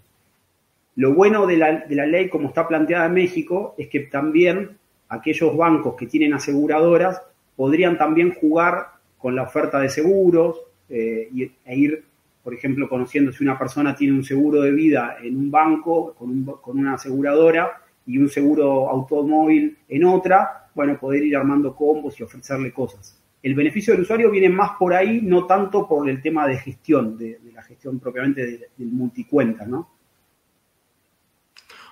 Lo 0.97 1.13
bueno 1.13 1.47
de 1.47 1.59
la, 1.59 1.85
ley 1.89 2.31
como 2.31 2.49
está 2.49 2.67
planteada 2.67 3.07
en 3.07 3.15
México 3.15 3.75
es 3.77 3.89
que 3.89 4.01
también 4.01 4.79
aquellos 5.09 5.55
bancos 5.57 5.95
que 5.95 6.07
tienen 6.07 6.33
aseguradoras 6.33 7.21
podrían 7.55 7.99
también 7.99 8.35
jugar 8.35 8.89
con 9.19 9.37
la 9.37 9.43
oferta 9.43 9.79
de 9.79 9.91
seguros 9.91 10.61
eh, 10.89 11.29
e 11.65 11.77
ir, 11.77 12.05
por 12.43 12.55
ejemplo, 12.55 12.89
conociendo 12.89 13.33
si 13.33 13.43
una 13.43 13.59
persona 13.59 13.95
tiene 13.95 14.15
un 14.15 14.25
seguro 14.25 14.61
de 14.63 14.73
vida 14.73 15.17
en 15.23 15.37
un 15.37 15.51
banco 15.51 16.15
con, 16.15 16.45
con 16.45 16.79
una 16.79 16.95
aseguradora 16.95 17.83
y 18.07 18.19
un 18.19 18.29
seguro 18.29 18.89
automóvil 18.89 19.77
en 19.89 20.05
otra, 20.05 20.69
bueno, 20.75 20.99
poder 20.99 21.25
ir 21.25 21.37
armando 21.37 21.75
combos 21.75 22.19
y 22.21 22.23
ofrecerle 22.23 22.73
cosas. 22.73 23.21
El 23.43 23.55
beneficio 23.55 23.93
del 23.93 24.03
usuario 24.03 24.31
viene 24.31 24.49
más 24.49 24.73
por 24.79 24.95
ahí, 24.95 25.21
no 25.23 25.47
tanto 25.47 25.87
por 25.87 26.09
el 26.09 26.21
tema 26.23 26.47
de 26.47 26.59
gestión, 26.59 27.17
de, 27.17 27.41
la 27.53 27.63
gestión 27.63 27.99
propiamente 27.99 28.71
del 28.77 28.89
multicuenta, 28.89 29.65
¿no? 29.67 29.91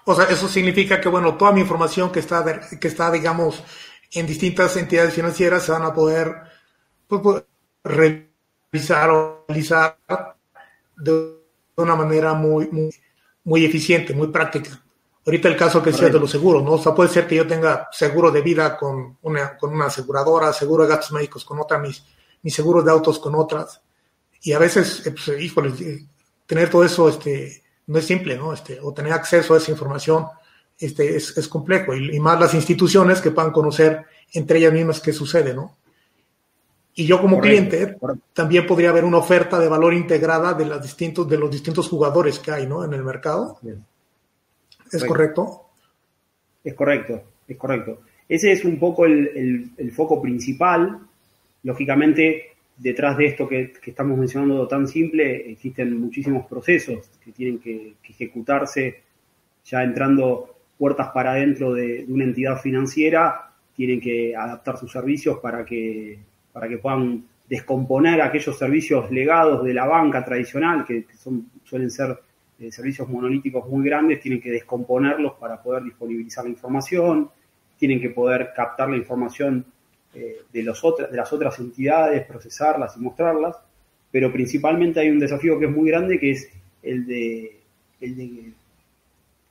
O 0.07 0.15
sea, 0.15 0.27
eso 0.27 0.49
significa 0.49 1.01
que, 1.01 1.09
bueno, 1.09 1.35
toda 1.37 1.53
mi 1.53 1.61
información 1.61 2.13
que 2.13 2.21
está, 2.21 2.45
que 2.79 2.89
está 2.89 3.11
digamos, 3.11 3.65
en 4.13 4.27
distintas 4.27 4.77
entidades 4.77 5.15
financieras 5.15 5.65
se 5.65 5.73
van 5.73 5.83
a 5.83 5.95
poder 5.95 6.35
pues, 7.09 7.45
revisar 7.83 8.34
o 9.11 9.45
realizar 9.49 9.99
de 10.97 11.35
una 11.76 11.97
manera 11.97 12.35
muy, 12.35 12.69
muy, 13.45 13.64
eficiente, 13.64 14.14
muy 14.14 14.28
práctica. 14.28 14.83
Ahorita 15.26 15.49
el 15.49 15.57
caso 15.57 15.83
que 15.83 15.90
decía 15.90 16.09
de 16.09 16.21
los 16.21 16.31
seguros, 16.31 16.62
¿no? 16.62 16.73
O 16.73 16.78
sea, 16.78 16.95
puede 16.95 17.09
ser 17.09 17.26
que 17.26 17.37
yo 17.37 17.47
tenga 17.47 17.88
seguro 17.93 18.31
de 18.31 18.43
vida 18.43 18.76
con 18.76 19.16
una, 19.23 19.57
con 19.57 19.73
una 19.73 19.87
aseguradora, 19.87 20.52
seguro 20.52 20.85
de 20.85 20.90
gastos 20.90 21.12
médicos 21.12 21.45
con 21.45 21.59
otra, 21.59 21.78
mis, 21.78 22.04
mis 22.43 22.54
seguros 22.54 22.85
de 22.85 22.90
autos 22.90 23.19
con 23.19 23.35
otras. 23.35 23.81
Y 24.43 24.52
a 24.52 24.59
veces, 24.59 25.07
eh, 25.07 25.12
pues, 25.12 25.40
híjole, 25.40 25.73
eh, 25.81 26.04
tener 26.47 26.69
todo 26.69 26.85
eso, 26.85 27.09
este, 27.09 27.62
no 27.87 27.99
es 27.99 28.07
simple, 28.07 28.37
¿no? 28.37 28.52
Este, 28.52 28.78
o 28.81 28.93
tener 28.93 29.12
acceso 29.12 29.54
a 29.54 29.57
esa 29.57 29.71
información 29.71 30.26
este, 30.78 31.16
es, 31.16 31.49
complejo, 31.49 31.95
y, 31.95 32.19
más 32.21 32.38
las 32.38 32.54
instituciones 32.54 33.21
que 33.21 33.31
puedan 33.31 33.52
conocer 33.52 34.04
entre 34.33 34.59
ellas 34.59 34.73
mismas 34.73 35.00
qué 35.00 35.12
sucede, 35.12 35.54
¿no? 35.54 35.76
Y 36.97 37.07
yo 37.07 37.21
como 37.21 37.41
cliente 37.41 37.97
también 38.33 38.67
podría 38.67 38.91
haber 38.91 39.05
una 39.05 39.19
oferta 39.19 39.59
de 39.59 39.69
valor 39.69 39.95
integrada 39.95 40.55
de, 40.55 40.67
las 40.67 40.81
distintos, 40.81 41.29
de 41.29 41.37
los 41.37 41.51
distintos 41.51 41.89
jugadores 41.89 42.39
que 42.39 42.53
hay 42.53 42.67
¿no? 42.67 42.85
en 42.85 42.93
el 42.93 43.03
mercado. 43.03 43.59
¿Es 44.93 45.05
correcto? 45.05 45.65
Es 46.63 46.75
correcto, 46.75 47.23
es 47.49 47.57
correcto. 47.57 48.01
Ese 48.29 48.53
es 48.53 48.65
un 48.65 48.79
poco 48.79 49.07
el, 49.07 49.93
foco 49.93 50.23
principal. 50.23 51.01
Lógicamente, 51.65 52.53
detrás 52.77 53.17
de 53.19 53.27
esto 53.27 53.49
que, 53.49 53.73
estamos 53.85 54.17
mencionando 54.17 54.67
tan 54.69 54.87
simple, 54.87 55.51
existen 55.51 55.99
muchísimos 55.99 56.47
procesos 56.47 57.11
que 57.23 57.33
tienen 57.33 57.59
que, 57.59 57.95
ejecutarse 58.09 59.03
ya 59.65 59.83
entrando 59.83 60.55
puertas 60.79 61.09
para 61.13 61.33
adentro 61.33 61.73
de, 61.75 62.05
una 62.09 62.25
entidad 62.25 62.61
financiera, 62.61 63.51
tienen 63.75 64.01
que 64.01 64.35
adaptar 64.37 64.79
sus 64.79 64.93
servicios 64.93 65.39
para 65.41 65.65
que, 65.65 66.19
para 66.55 66.69
que 66.69 66.79
puedan 66.79 67.25
descomponer 67.49 68.23
aquellos 68.23 68.57
servicios 68.57 69.11
legados 69.11 69.65
de 69.65 69.75
la 69.75 69.87
banca 69.87 70.25
tradicional, 70.25 70.85
que, 70.87 71.05
son, 71.19 71.51
suelen 71.65 71.91
ser 71.91 72.17
eh, 72.61 72.71
servicios 72.71 73.09
monolíticos 73.09 73.69
muy 73.69 73.85
grandes, 73.85 74.21
tienen 74.21 74.41
que 74.41 74.53
descomponerlos 74.53 75.35
para 75.35 75.61
poder 75.61 75.83
disponibilizar 75.83 76.45
la 76.45 76.51
información, 76.51 77.29
tienen 77.77 78.01
que 78.01 78.11
poder 78.11 78.53
captar 78.55 78.89
la 78.89 78.97
información 78.97 79.67
eh, 80.15 80.43
de, 80.53 80.63
los 80.63 80.81
de 81.11 81.17
las 81.17 81.33
otras 81.33 81.59
entidades, 81.59 82.25
procesarlas 82.25 82.97
y 82.97 83.01
mostrarlas, 83.01 83.57
pero 84.13 84.33
principalmente 84.33 85.01
hay 85.01 85.11
un 85.11 85.19
desafío 85.19 85.59
que 85.59 85.65
es 85.65 85.73
muy 85.73 85.91
grande, 85.91 86.21
que 86.21 86.31
es 86.31 86.49
el 86.85 87.05
de, 87.05 87.57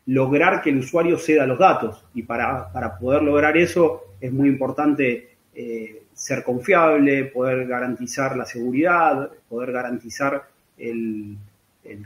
lograr 0.05 0.61
que 0.61 0.69
el 0.69 0.77
usuario 0.77 1.17
ceda 1.17 1.45
los 1.45 1.59
datos. 1.59 2.05
Y 2.13 2.23
para, 2.23 2.97
poder 2.97 3.23
lograr 3.23 3.57
eso 3.57 4.15
es 4.21 4.31
muy 4.31 4.47
importante 4.47 5.35
eh, 5.53 6.02
ser 6.13 6.43
confiable, 6.43 7.25
poder 7.25 7.67
garantizar 7.67 8.35
la 8.35 8.45
seguridad, 8.45 9.31
poder 9.49 9.71
garantizar 9.71 10.47
el, 10.77 11.37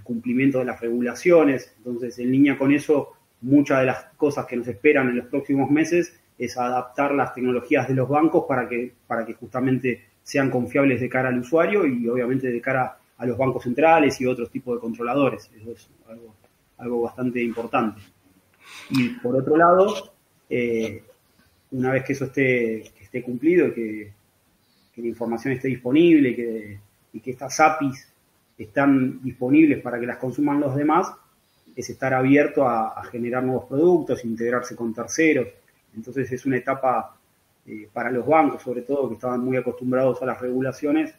cumplimiento 0.03 0.59
de 0.59 0.65
las 0.65 0.81
regulaciones. 0.81 1.73
Entonces, 1.77 2.17
en 2.19 2.31
línea 2.31 2.57
con 2.57 2.73
eso, 2.73 3.13
muchas 3.41 3.81
de 3.81 3.85
las 3.85 4.05
cosas 4.17 4.45
que 4.45 4.55
nos 4.55 4.67
esperan 4.67 5.09
en 5.09 5.17
los 5.17 5.27
próximos 5.27 5.69
meses 5.69 6.19
es 6.37 6.57
adaptar 6.57 7.13
las 7.13 7.33
tecnologías 7.33 7.87
de 7.87 7.93
los 7.93 8.09
bancos 8.09 8.45
para 8.47 8.67
que, 8.67 8.93
para 9.05 9.25
que 9.25 9.33
justamente 9.33 10.05
sean 10.23 10.49
confiables 10.49 10.99
de 10.99 11.09
cara 11.09 11.29
al 11.29 11.39
usuario 11.39 11.85
y 11.85 12.07
obviamente 12.09 12.49
de 12.49 12.61
cara 12.61 12.97
a 13.17 13.25
los 13.25 13.37
bancos 13.37 13.63
centrales 13.63 14.19
y 14.21 14.25
otros 14.25 14.49
tipos 14.51 14.75
de 14.75 14.81
controladores. 14.81 15.49
Eso 15.55 15.71
es 15.71 15.89
algo, 16.77 17.01
bastante 17.01 17.41
importante. 17.41 18.01
Y 18.89 19.09
por 19.09 19.35
otro 19.35 19.57
lado, 19.57 20.11
eh, 20.49 21.03
una 21.71 21.91
vez 21.91 22.03
que 22.03 22.13
eso 22.13 22.25
esté, 22.25 22.91
esté 23.07 23.23
cumplido, 23.23 23.73
que, 23.73 24.11
que 24.93 25.01
la 25.01 25.07
información 25.07 25.53
esté 25.53 25.67
disponible 25.67 26.35
que, 26.35 26.79
y 27.13 27.19
que 27.19 27.31
estas 27.31 27.59
APIs 27.59 28.07
están 28.57 29.21
disponibles 29.23 29.81
para 29.81 29.99
que 29.99 30.05
las 30.05 30.17
consuman 30.17 30.59
los 30.59 30.75
demás, 30.75 31.11
es 31.75 31.89
estar 31.89 32.13
abierto 32.13 32.67
a, 32.67 33.03
generar 33.11 33.43
nuevos 33.43 33.65
productos, 33.65 34.25
integrarse 34.25 34.75
con 34.75 34.93
terceros. 34.93 35.47
Entonces 35.95 36.31
es 36.31 36.45
una 36.45 36.57
etapa 36.57 37.15
eh, 37.67 37.87
para 37.93 38.09
los 38.09 38.25
bancos, 38.25 38.63
sobre 38.63 38.81
todo, 38.81 39.07
que 39.07 39.15
estaban 39.15 39.41
muy 39.41 39.57
acostumbrados 39.57 40.21
a 40.21 40.25
las 40.25 40.41
regulaciones, 40.41 41.13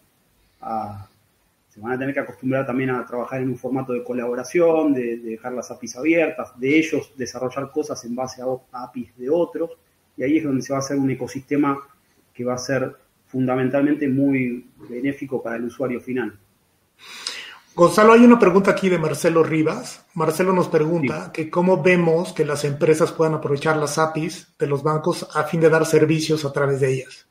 se 1.68 1.80
van 1.80 1.92
a 1.92 1.99
tener 1.99 2.12
que 2.12 2.21
acostumbrar 2.21 2.66
también 2.66 2.90
a 2.90 3.07
trabajar 3.07 3.40
en 3.40 3.50
un 3.50 3.57
formato 3.57 3.92
de 3.92 4.02
colaboración, 4.02 4.92
de, 4.92 5.18
dejar 5.18 5.52
las 5.52 5.71
APIs 5.71 5.97
abiertas, 5.97 6.59
de 6.59 6.76
ellos 6.76 7.12
desarrollar 7.16 7.71
cosas 7.71 8.04
en 8.04 8.16
base 8.16 8.42
a, 8.42 8.47
a 8.73 8.85
APIs 8.85 9.16
de 9.16 9.30
otros, 9.30 9.71
y 10.19 10.25
ahí 10.25 10.39
es 10.39 10.45
donde 10.45 10.63
se 10.63 10.73
va 10.73 10.81
a 10.81 10.83
hacer 10.83 10.99
un 10.99 11.11
ecosistema 11.11 11.79
que 12.35 12.45
va 12.45 12.55
a 12.55 12.59
ser 12.59 12.97
fundamentalmente 13.29 14.09
muy 14.09 14.67
benéfico 14.91 15.41
para 15.43 15.57
el 15.57 15.65
usuario 15.65 16.01
final. 16.01 16.37
Gonzalo, 17.75 18.13
hay 18.13 18.25
una 18.25 18.41
pregunta 18.41 18.73
aquí 18.73 18.89
de 18.89 18.99
Marcelo 18.99 19.45
Rivas. 19.45 20.05
Marcelo 20.15 20.53
nos 20.53 20.69
pregunta 20.69 21.31
que 21.33 21.49
cómo 21.49 21.81
vemos 21.81 22.33
que 22.33 22.45
las 22.45 22.65
empresas 22.65 23.13
puedan 23.13 23.35
aprovechar 23.35 23.77
las 23.77 23.99
APIs 23.99 24.49
de 24.59 24.67
los 24.67 24.83
bancos 24.83 25.29
a 25.37 25.45
fin 25.45 25.61
de 25.61 25.71
dar 25.71 25.87
servicios 25.87 26.45
a 26.45 26.53
través 26.53 26.81
de 26.81 26.92
ellas. 26.92 27.29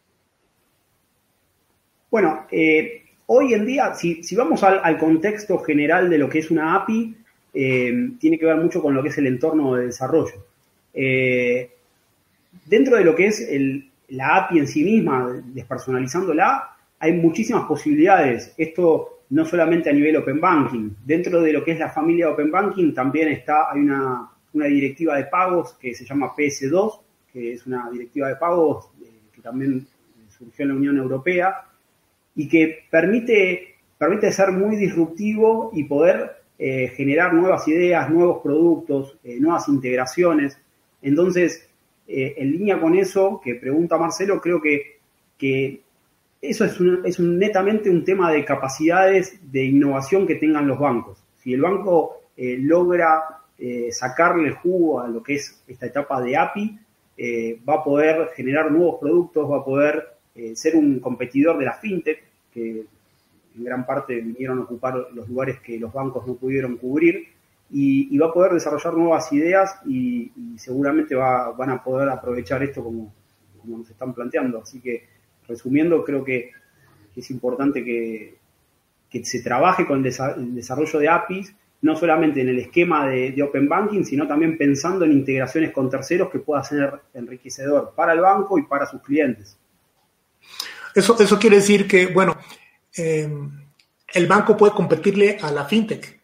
Bueno, 2.10 2.48
eh, 2.50 3.04
hoy 3.26 3.54
en 3.54 3.66
día, 3.66 3.94
si, 3.94 4.22
vamos 4.38 4.64
al, 4.64 4.98
contexto 4.98 5.60
general 5.60 6.10
de 6.10 6.18
lo 6.18 6.30
que 6.30 6.40
es 6.40 6.50
una 6.50 6.76
API, 6.76 7.18
eh, 7.54 8.12
tiene 8.18 8.40
que 8.40 8.46
ver 8.46 8.56
mucho 8.56 8.82
con 8.82 8.94
lo 8.94 9.04
que 9.04 9.10
es 9.10 9.18
el 9.18 9.28
entorno 9.28 9.76
de 9.76 9.88
desarrollo. 9.88 10.46
Eh, 10.94 11.77
dentro 12.65 12.98
de 12.98 13.04
lo 13.04 13.15
que 13.15 13.28
es 13.28 13.48
la 14.10 14.38
API 14.38 14.60
en 14.60 14.67
sí 14.67 14.84
misma, 14.84 15.41
despersonalizándola, 15.54 16.76
hay 17.00 17.13
muchísimas 17.13 17.65
posibilidades. 17.65 18.54
Esto 18.58 19.17
no 19.30 19.46
solamente 19.46 19.89
a 19.89 19.93
nivel 19.93 20.17
Open 20.17 20.39
Banking. 20.39 20.91
Dentro 21.04 21.41
de 21.41 21.54
lo 21.54 21.63
que 21.63 21.72
es 21.72 21.80
la 21.80 21.89
familia 21.89 22.30
Open 22.30 22.52
Banking 22.52 22.93
también 22.93 23.30
está, 23.30 23.72
hay 23.72 23.82
una, 23.82 24.32
directiva 24.54 25.17
de 25.17 25.26
pagos 25.26 25.74
que 25.74 25.93
se 25.93 26.04
llama 26.04 26.34
PS2, 26.36 27.00
que 27.32 27.54
es 27.54 27.67
una 27.67 27.89
directiva 27.91 28.28
de 28.30 28.38
pagos 28.38 28.89
eh, 29.04 29.30
que 29.32 29.41
también 29.41 29.86
surgió 30.30 30.63
en 30.63 30.70
la 30.70 30.76
Unión 30.76 30.98
Europea 30.98 31.63
y 32.36 32.48
que 32.48 32.86
permite, 32.89 33.76
permite 33.98 34.32
ser 34.32 34.52
muy 34.52 34.76
disruptivo 34.76 35.70
y 35.74 35.84
poder 35.84 36.38
eh, 36.58 36.91
generar 36.96 37.36
nuevas 37.36 37.67
ideas, 37.67 38.10
nuevos 38.10 38.41
productos, 38.41 39.15
eh, 39.24 39.38
nuevas 39.39 39.67
integraciones. 39.67 40.60
Entonces, 41.04 41.67
en 42.08 42.52
línea 42.52 42.80
con 42.80 42.96
eso 42.96 43.41
que 43.43 43.56
pregunta 43.56 43.98
Marcelo, 43.98 44.39
creo 44.39 44.62
que, 44.62 45.00
que 45.38 45.82
eso 46.41 46.65
es, 46.65 46.78
es 47.06 47.20
netamente 47.20 47.89
un 47.89 48.04
tema 48.04 48.32
de 48.32 48.46
capacidades 48.46 49.39
de 49.52 49.63
innovación 49.63 50.28
que 50.28 50.36
tengan 50.36 50.67
los 50.67 50.80
bancos. 50.80 51.24
Si 51.38 51.54
el 51.54 51.62
banco 51.62 52.17
eh, 52.36 52.58
logra 52.60 53.24
eh, 53.58 53.89
sacarle 53.91 54.52
jugo 54.52 55.02
a 55.02 55.08
lo 55.08 55.24
que 55.24 55.36
es 55.36 55.63
esta 55.67 55.88
etapa 55.88 56.22
de 56.22 56.38
API, 56.38 56.80
eh, 57.17 57.60
va 57.67 57.76
a 57.76 57.84
poder 57.84 58.30
generar 58.36 58.72
nuevos 58.72 59.00
productos, 59.00 59.50
va 59.50 59.58
a 59.58 59.65
poder 59.65 60.13
ser 60.54 60.76
un 60.76 61.00
competidor 61.00 61.58
de 61.58 61.65
la 61.65 61.74
fintech, 61.74 62.24
que 62.54 62.86
en 63.56 63.63
gran 63.63 63.88
parte 63.88 64.22
vinieron 64.22 64.60
a 64.60 64.63
ocupar 64.65 65.08
los 65.12 65.28
lugares 65.28 65.60
que 65.62 65.80
los 65.80 65.91
bancos 65.91 66.28
no 66.28 66.36
pudieron 66.36 66.78
cubrir, 66.78 67.30
y, 67.70 68.18
va 68.18 68.28
a 68.28 68.34
poder 68.34 68.54
desarrollar 68.54 68.94
nuevas 68.94 69.32
ideas 69.34 69.80
y, 69.86 70.32
seguramente 70.58 71.16
van 71.16 71.70
a 71.70 71.84
poder 71.84 72.10
aprovechar 72.10 72.64
esto 72.64 72.84
como, 72.84 73.14
como 73.60 73.80
nos 73.80 73.90
están 73.90 74.14
planteando. 74.14 74.62
Así 74.62 74.80
que 74.80 75.08
resumiendo, 75.48 76.04
creo 76.04 76.24
que, 76.24 76.52
es 77.16 77.32
importante 77.32 77.84
que, 77.84 78.38
se 79.24 79.42
trabaje 79.42 79.88
con 79.88 80.06
el 80.06 80.54
desarrollo 80.54 81.00
de 81.00 81.10
APIs, 81.10 81.56
no 81.82 81.96
solamente 81.96 82.42
en 82.42 82.50
el 82.50 82.60
esquema 82.60 83.08
de, 83.08 83.42
Open 83.42 83.68
Banking, 83.68 84.04
sino 84.04 84.28
también 84.28 84.58
pensando 84.58 85.06
en 85.06 85.14
integraciones 85.14 85.72
con 85.72 85.90
terceros 85.90 86.30
que 86.30 86.40
pueda 86.40 86.64
ser 86.64 87.02
enriquecedor 87.14 87.94
para 87.96 88.14
el 88.14 88.22
banco 88.22 88.60
y 88.60 88.64
para 88.64 88.86
sus 88.86 89.02
clientes. 89.02 89.58
Eso, 90.94 91.20
eso 91.20 91.40
quiere 91.40 91.58
decir 91.58 91.88
que, 91.88 92.08
bueno, 92.08 92.38
em, 92.96 93.52
el 94.14 94.28
banco 94.28 94.56
puede 94.56 94.74
competirle 94.74 95.38
a 95.42 95.52
la 95.52 95.66
fintech. 95.66 96.17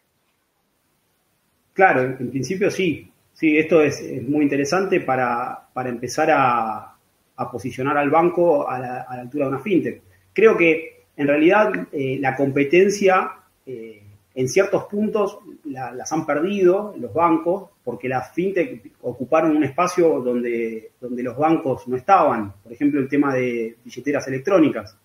Claro, 1.73 2.01
en, 2.03 2.29
principio 2.29 2.69
sí. 2.69 3.09
Sí, 3.33 3.57
esto 3.57 3.81
es, 3.81 4.01
muy 4.27 4.43
interesante 4.43 5.01
para 5.01 5.67
empezar 5.75 6.29
a, 6.31 6.93
a 7.35 7.51
posicionar 7.51 7.97
al 7.97 8.09
banco 8.09 8.67
a 8.67 8.79
la, 8.79 9.01
altura 9.01 9.45
de 9.45 9.51
una 9.51 9.59
fintech. 9.59 10.01
Creo 10.33 10.57
que 10.57 11.03
en 11.15 11.27
realidad 11.27 11.87
eh, 11.91 12.17
la 12.19 12.35
competencia 12.35 13.31
eh, 13.65 14.01
en 14.35 14.49
ciertos 14.49 14.85
puntos 14.85 15.39
las 15.65 16.11
han 16.11 16.25
perdido 16.25 16.95
los 16.97 17.13
bancos 17.13 17.69
porque 17.83 18.07
las 18.07 18.33
fintech 18.33 18.91
ocuparon 19.01 19.55
un 19.55 19.63
espacio 19.63 20.21
donde, 20.21 20.91
donde 20.99 21.23
los 21.23 21.37
bancos 21.37 21.87
no 21.87 21.97
estaban. 21.97 22.53
Por 22.63 22.73
ejemplo, 22.73 22.99
el 22.99 23.07
tema 23.07 23.33
de 23.33 23.77
billeteras 23.83 24.27
electrónicas. 24.27 24.97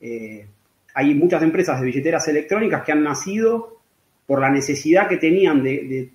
Eh, 0.00 0.46
hay 0.94 1.14
muchas 1.14 1.42
empresas 1.42 1.80
de 1.80 1.86
billeteras 1.86 2.26
electrónicas 2.28 2.84
que 2.84 2.92
han 2.92 3.02
nacido 3.02 3.80
por 4.26 4.40
la 4.40 4.50
necesidad 4.50 5.08
que 5.08 5.16
tenían 5.16 5.62
de 5.62 6.10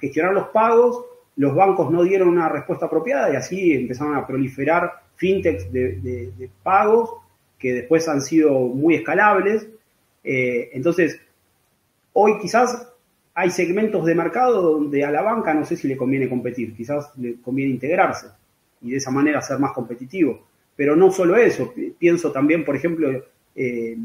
gestionar 0.00 0.32
los 0.32 0.48
pagos 0.48 1.04
los 1.36 1.54
bancos 1.54 1.90
no 1.90 2.02
dieron 2.02 2.28
una 2.28 2.48
respuesta 2.48 2.86
apropiada 2.86 3.32
y 3.32 3.36
así 3.36 3.72
empezaron 3.72 4.16
a 4.16 4.26
proliferar 4.26 4.92
fintechs 5.16 5.72
de, 5.72 6.50
pagos 6.62 7.14
que 7.58 7.72
después 7.72 8.08
han 8.08 8.20
sido 8.20 8.52
muy 8.52 8.96
escalables. 8.96 9.66
Eh, 10.22 10.70
entonces, 10.72 11.20
hoy 12.12 12.38
quizás 12.40 12.88
hay 13.34 13.50
segmentos 13.50 14.04
de 14.04 14.14
mercado 14.14 14.62
donde 14.62 15.04
a 15.04 15.10
la 15.10 15.22
banca 15.22 15.52
no 15.54 15.64
sé 15.64 15.76
si 15.76 15.88
le 15.88 15.96
conviene 15.96 16.28
competir, 16.28 16.74
quizás 16.74 17.10
le 17.16 17.40
conviene 17.40 17.72
integrarse 17.72 18.28
y 18.80 18.90
de 18.90 18.98
esa 18.98 19.10
manera 19.10 19.40
ser 19.40 19.58
más 19.58 19.72
competitivo. 19.72 20.46
Pero 20.76 20.94
no 20.94 21.10
solo 21.10 21.36
eso, 21.36 21.72
pienso 21.98 22.32
también, 22.32 22.64
por 22.64 22.76
ejemplo, 22.76 23.24
eh, 23.54 23.96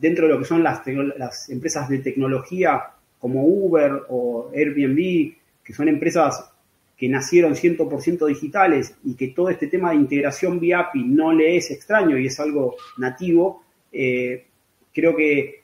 dentro 0.00 0.26
de 0.26 0.34
lo 0.34 0.38
que 0.38 0.44
son 0.44 0.62
las, 0.62 0.82
las 1.16 1.48
empresas 1.48 1.88
de 1.88 1.98
tecnología 1.98 2.82
como 3.18 3.44
Uber 3.44 4.02
o 4.08 4.50
Airbnb, 4.54 5.34
que 5.64 5.72
son 5.72 5.88
empresas 5.88 6.50
que 6.96 7.08
nacieron 7.08 7.54
100% 7.54 8.26
digitales 8.26 8.94
y 9.04 9.14
que 9.14 9.28
todo 9.28 9.50
este 9.50 9.68
tema 9.68 9.90
de 9.90 9.96
integración 9.96 10.58
vía 10.58 10.80
API 10.80 11.04
no 11.04 11.32
le 11.32 11.56
es 11.56 11.70
extraño 11.70 12.18
y 12.18 12.26
es 12.26 12.40
algo 12.40 12.76
nativo, 12.96 13.62
eh, 13.92 14.46
creo 14.92 15.14
que, 15.14 15.58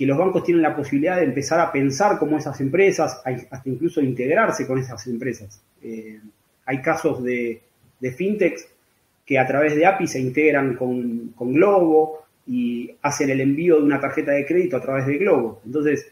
los 0.00 0.16
bancos 0.16 0.44
tienen 0.44 0.62
la 0.62 0.74
posibilidad 0.74 1.16
de 1.16 1.24
empezar 1.24 1.60
a 1.60 1.70
pensar 1.70 2.18
como 2.18 2.38
esas 2.38 2.58
empresas, 2.62 3.20
hasta 3.22 3.68
incluso 3.68 4.00
integrarse 4.00 4.66
con 4.66 4.78
esas 4.78 5.06
empresas. 5.06 5.62
Eh, 5.82 6.18
hay 6.64 6.80
casos 6.80 7.22
de, 7.22 7.60
de 8.00 8.10
fintechs 8.10 8.66
que 9.26 9.38
a 9.38 9.46
través 9.46 9.76
de 9.76 9.84
API 9.84 10.06
se 10.06 10.18
integran 10.18 10.74
con 10.74 11.34
Globo 11.52 12.20
y 12.50 12.90
hacen 13.02 13.30
el 13.30 13.40
envío 13.40 13.76
de 13.76 13.84
una 13.84 14.00
tarjeta 14.00 14.32
de 14.32 14.44
crédito 14.44 14.76
a 14.76 14.80
través 14.80 15.06
de 15.06 15.18
Globo. 15.18 15.60
Entonces, 15.64 16.10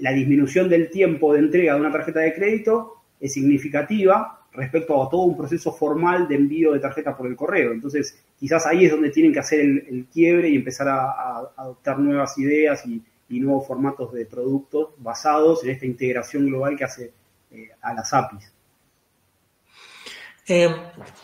la 0.00 0.12
disminución 0.12 0.68
del 0.68 0.90
tiempo 0.90 1.32
de 1.32 1.38
entrega 1.38 1.74
de 1.74 1.80
una 1.80 1.92
tarjeta 1.92 2.18
de 2.18 2.34
crédito 2.34 2.94
es 3.20 3.32
significativa 3.32 4.40
respecto 4.52 5.00
a 5.00 5.08
todo 5.08 5.22
un 5.22 5.36
proceso 5.36 5.70
formal 5.72 6.26
de 6.26 6.34
envío 6.34 6.72
de 6.72 6.80
tarjeta 6.80 7.16
por 7.16 7.28
el 7.28 7.36
correo. 7.36 7.70
Entonces, 7.70 8.18
quizás 8.36 8.66
ahí 8.66 8.86
es 8.86 8.90
donde 8.90 9.10
tienen 9.10 9.32
que 9.32 9.38
hacer 9.38 9.60
el, 9.60 10.08
quiebre 10.12 10.48
y 10.48 10.56
empezar 10.56 10.88
a, 10.88 11.52
adoptar 11.56 12.00
nuevas 12.00 12.36
ideas 12.38 12.84
y, 12.84 13.00
nuevos 13.28 13.68
formatos 13.68 14.12
de 14.12 14.26
productos 14.26 14.94
basados 14.98 15.62
en 15.62 15.70
esta 15.70 15.86
integración 15.86 16.46
global 16.46 16.76
que 16.76 16.84
hace 16.84 17.12
eh, 17.52 17.68
a 17.82 17.94
las 17.94 18.12
APIs. 18.12 18.52
Eh, 20.48 20.74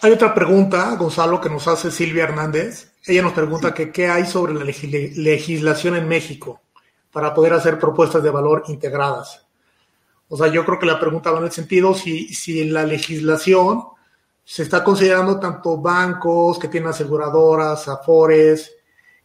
hay 0.00 0.12
otra 0.12 0.32
pregunta, 0.32 0.94
Gonzalo, 0.94 1.40
que 1.40 1.48
nos 1.48 1.66
hace 1.66 1.90
Silvia 1.90 2.24
Hernández. 2.24 2.91
Ella 3.04 3.22
nos 3.22 3.32
pregunta 3.32 3.74
que 3.74 3.90
qué 3.90 4.08
hay 4.08 4.26
sobre 4.26 4.54
la 4.54 4.64
legislación 4.64 5.96
en 5.96 6.08
México 6.08 6.60
para 7.10 7.34
poder 7.34 7.52
hacer 7.54 7.78
propuestas 7.78 8.22
de 8.22 8.30
valor 8.30 8.64
integradas. 8.68 9.44
O 10.28 10.36
sea, 10.36 10.46
yo 10.48 10.64
creo 10.64 10.78
que 10.78 10.86
la 10.86 11.00
pregunta 11.00 11.30
va 11.30 11.38
en 11.38 11.44
el 11.44 11.52
sentido 11.52 11.94
si, 11.94 12.28
si 12.28 12.62
en 12.62 12.72
la 12.72 12.84
legislación 12.84 13.82
se 14.44 14.62
está 14.62 14.82
considerando 14.82 15.38
tanto 15.38 15.78
bancos 15.78 16.58
que 16.58 16.68
tienen 16.68 16.90
aseguradoras, 16.90 17.86
afores, 17.88 18.74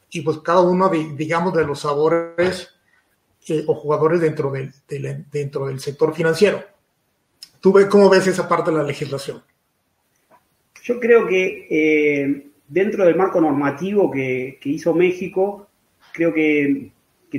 y 0.09 0.21
pues 0.21 0.39
cada 0.39 0.61
uno, 0.61 0.89
digamos, 0.89 1.53
de 1.53 1.65
los 1.65 1.79
sabores 1.79 2.69
eh, 3.47 3.63
o 3.67 3.75
jugadores 3.75 4.21
dentro 4.21 4.51
del, 4.51 4.73
dentro 5.31 5.67
del 5.67 5.79
sector 5.79 6.13
financiero. 6.13 6.63
¿Tú 7.59 7.73
ves, 7.73 7.87
cómo 7.87 8.09
ves 8.09 8.27
esa 8.27 8.47
parte 8.47 8.71
de 8.71 8.77
la 8.77 8.83
legislación? 8.83 9.43
Yo 10.83 10.99
creo 10.99 11.27
que 11.27 11.67
eh, 11.69 12.47
dentro 12.67 13.05
del 13.05 13.15
marco 13.15 13.39
normativo 13.39 14.11
que, 14.11 14.59
hizo 14.63 14.93
México, 14.93 15.67
creo 16.11 16.33
que 16.33 16.91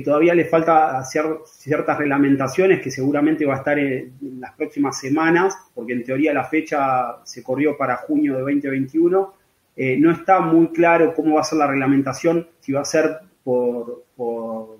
todavía 0.03 0.33
le 0.33 0.45
falta 0.45 0.97
hacer 0.97 1.25
ciertas 1.45 1.97
reglamentaciones 1.97 2.81
que 2.81 2.91
seguramente 2.91 3.45
va 3.45 3.55
a 3.55 3.57
estar 3.57 3.77
en, 3.77 4.13
las 4.39 4.53
próximas 4.53 4.99
semanas, 4.99 5.57
porque 5.73 5.93
en 5.93 6.03
teoría 6.03 6.33
la 6.33 6.45
fecha 6.45 7.17
se 7.23 7.43
corrió 7.43 7.77
para 7.77 7.97
junio 7.97 8.35
de 8.35 8.41
2021. 8.41 9.33
Eh, 9.75 9.97
no 9.97 10.11
está 10.11 10.39
muy 10.41 10.67
claro 10.69 11.13
cómo 11.13 11.35
va 11.35 11.41
a 11.41 11.45
ser 11.45 11.59
la 11.59 11.67
reglamentación, 11.67 12.47
si 12.59 12.71
va 12.71 12.81
a 12.81 12.85
ser 12.85 13.19
por, 13.43 14.03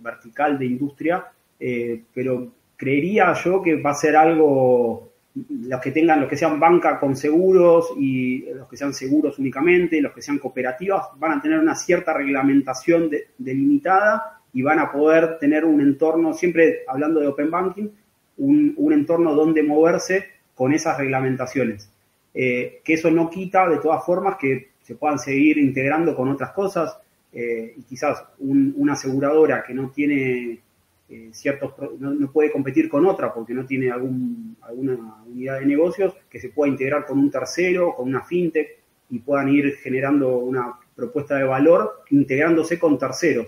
vertical 0.01 0.57
de 0.59 0.65
industria, 0.65 1.25
eh, 1.59 2.03
pero 2.13 2.51
creería 2.75 3.33
yo 3.33 3.62
que 3.62 3.81
va 3.81 3.91
a 3.91 3.95
ser 3.95 4.15
algo, 4.15 5.08
los 5.47 5.82
que 5.82 5.91
tengan, 5.91 6.21
los 6.21 6.30
que 6.30 6.38
sean 6.38 6.60
banca 6.60 6.99
con 6.99 7.15
seguros 7.15 7.93
y 7.97 8.45
los 8.54 8.67
que 8.67 8.78
sean 8.78 8.93
seguros 8.93 9.39
únicamente, 9.39 10.02
los 10.02 10.13
que 10.13 10.21
sean 10.21 10.39
cooperativas, 10.39 11.08
van 11.17 11.34
a 11.34 11.41
tener 11.41 11.60
una 11.60 11.75
cierta 11.75 12.13
reglamentación 12.13 13.10
delimitada 13.38 14.41
y 14.54 14.62
van 14.62 14.80
a 14.80 14.91
poder 14.91 15.38
tener 15.39 15.65
un 15.65 15.82
entorno, 15.82 16.34
siempre 16.34 16.80
hablando 16.88 17.19
de 17.19 17.28
Open 17.28 17.52
Banking, 17.52 17.89
un, 18.38 18.93
entorno 18.93 19.36
donde 19.36 19.63
moverse 19.63 20.25
con 20.56 20.73
esas 20.73 20.97
reglamentaciones. 20.97 21.89
Eh, 22.34 22.82
que 22.84 22.93
eso 22.93 23.12
no 23.12 23.30
quita, 23.30 23.67
de 23.67 23.78
todas 23.78 24.04
formas, 24.06 24.38
que 24.38 24.69
se 24.82 24.95
puedan 24.95 25.19
seguir 25.19 25.58
integrando 25.58 26.15
con 26.15 26.30
otras 26.30 26.52
cosas 26.52 26.97
eh, 27.32 27.75
y 27.78 27.84
quizás 27.84 28.23
una 28.39 28.93
aseguradora 28.93 29.63
que 29.63 29.73
no 29.73 29.89
tiene 29.91 30.60
eh, 31.09 31.29
ciertos, 31.33 31.73
no, 31.99 32.31
puede 32.31 32.51
competir 32.51 32.87
con 32.87 33.05
otra 33.05 33.33
porque 33.33 33.53
no 33.53 33.65
tiene 33.65 33.89
algún, 33.89 34.55
alguna 34.61 35.23
unidad 35.25 35.59
de 35.59 35.65
negocios, 35.65 36.13
que 36.29 36.39
se 36.39 36.49
pueda 36.49 36.71
integrar 36.71 37.05
con 37.05 37.17
un 37.17 37.31
tercero, 37.31 37.95
con 37.95 38.07
una 38.07 38.21
fintech 38.21 38.77
y 39.09 39.19
puedan 39.19 39.49
ir 39.49 39.75
generando 39.77 40.37
una 40.37 40.73
propuesta 40.95 41.35
de 41.35 41.45
valor 41.45 42.03
integrándose 42.11 42.77
con 42.77 42.99
terceros. 42.99 43.47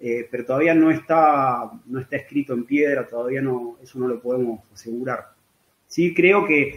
Eh, 0.00 0.26
pero 0.30 0.44
todavía 0.44 0.74
no 0.74 0.90
está, 0.90 1.70
no 1.86 2.00
está 2.00 2.16
escrito 2.16 2.54
en 2.54 2.64
piedra, 2.64 3.06
todavía 3.06 3.40
no, 3.40 3.76
eso 3.82 3.98
no 3.98 4.08
lo 4.08 4.20
podemos 4.20 4.60
asegurar. 4.72 5.28
Sí 5.86 6.14
creo 6.14 6.46
que, 6.46 6.76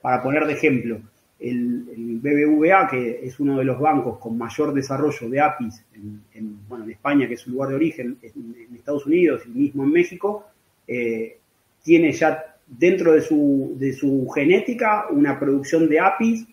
para 0.00 0.22
poner 0.22 0.46
de 0.46 0.54
ejemplo, 0.54 0.98
el, 1.40 2.18
BBVA, 2.20 2.88
que 2.88 3.20
es 3.24 3.38
uno 3.38 3.58
de 3.58 3.64
los 3.64 3.78
bancos 3.78 4.18
con 4.18 4.36
mayor 4.36 4.74
desarrollo 4.74 5.28
de 5.28 5.40
APIs 5.40 5.84
en, 5.94 6.66
bueno, 6.68 6.84
en 6.84 6.90
España, 6.90 7.28
que 7.28 7.34
es 7.34 7.40
su 7.40 7.50
lugar 7.50 7.70
de 7.70 7.76
origen, 7.76 8.18
en, 8.22 8.74
Estados 8.74 9.06
Unidos 9.06 9.42
y 9.46 9.50
mismo 9.50 9.84
en 9.84 9.92
México, 9.92 10.46
eh, 10.86 11.38
tiene 11.82 12.12
ya 12.12 12.56
dentro 12.66 13.12
de 13.12 13.20
su, 13.20 13.76
de 13.78 13.92
su 13.92 14.28
genética 14.34 15.06
una 15.10 15.38
producción 15.38 15.88
de 15.88 16.00
APIs 16.00 16.46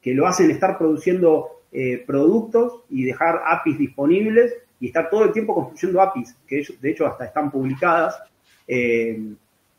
que 0.00 0.14
lo 0.14 0.26
hacen 0.26 0.50
estar 0.50 0.78
produciendo 0.78 1.62
eh, 1.72 2.02
productos 2.06 2.82
y 2.90 3.04
dejar 3.04 3.42
APIs 3.44 3.78
disponibles 3.78 4.54
y 4.80 4.88
está 4.88 5.08
todo 5.08 5.24
el 5.24 5.32
tiempo 5.32 5.54
construyendo 5.54 6.02
APIs, 6.02 6.36
que 6.46 6.62
de 6.80 6.90
hecho 6.90 7.06
hasta 7.06 7.24
están 7.24 7.50
publicadas. 7.50 8.18
Eh, 8.68 9.18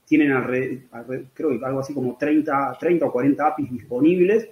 tienen 0.07 0.31
algo 0.31 1.79
así 1.79 1.93
como 1.93 2.17
30, 2.17 2.77
30 2.79 3.05
o 3.05 3.11
40 3.11 3.45
APIs 3.45 3.71
disponibles 3.71 4.49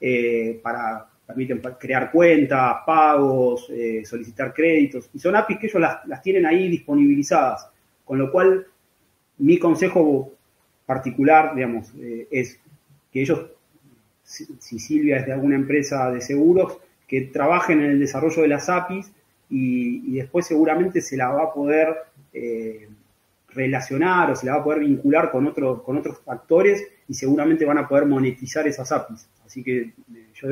eh, 0.00 0.60
para 0.62 1.08
permiten 1.26 1.60
crear 1.78 2.10
cuentas, 2.10 2.76
pagos, 2.86 3.68
eh, 3.70 4.02
solicitar 4.04 4.54
créditos, 4.54 5.10
y 5.12 5.18
son 5.18 5.36
APIs 5.36 5.58
que 5.58 5.66
ellos 5.66 5.82
las, 6.06 6.22
tienen 6.22 6.46
ahí 6.46 6.68
disponibilizadas, 6.68 7.68
con 8.04 8.18
lo 8.18 8.32
cual 8.32 8.66
mi 9.38 9.58
consejo 9.58 10.32
particular, 10.86 11.54
digamos, 11.54 11.92
es 12.30 12.58
que 13.12 13.20
ellos, 13.20 13.46
si 14.22 14.78
Silvia 14.78 15.18
es 15.18 15.26
de 15.26 15.34
alguna 15.34 15.56
empresa 15.56 16.10
de 16.10 16.22
seguros, 16.22 16.78
que 17.08 17.22
trabajen 17.22 17.80
en 17.80 17.90
el 17.92 17.98
desarrollo 17.98 18.42
de 18.42 18.48
las 18.48 18.68
APIs 18.68 19.10
y, 19.48 20.16
después 20.16 20.46
seguramente 20.46 21.00
se 21.00 21.16
la 21.16 21.30
va 21.30 21.44
a 21.44 21.52
poder 21.52 21.96
eh, 22.34 22.88
relacionar 23.50 24.30
o 24.30 24.36
se 24.36 24.46
la 24.46 24.54
va 24.54 24.60
a 24.60 24.64
poder 24.64 24.80
vincular 24.80 25.30
con, 25.30 25.46
otros 25.46 25.82
con 25.82 25.96
otros 25.96 26.18
factores 26.20 26.86
y 27.08 27.14
seguramente 27.14 27.64
van 27.64 27.78
a 27.78 27.88
poder 27.88 28.06
monetizar 28.06 28.66
esas 28.66 28.90
APIs. 28.92 29.28
Así 29.44 29.62
que 29.62 29.78
eh, 29.80 29.94
yo 30.34 30.48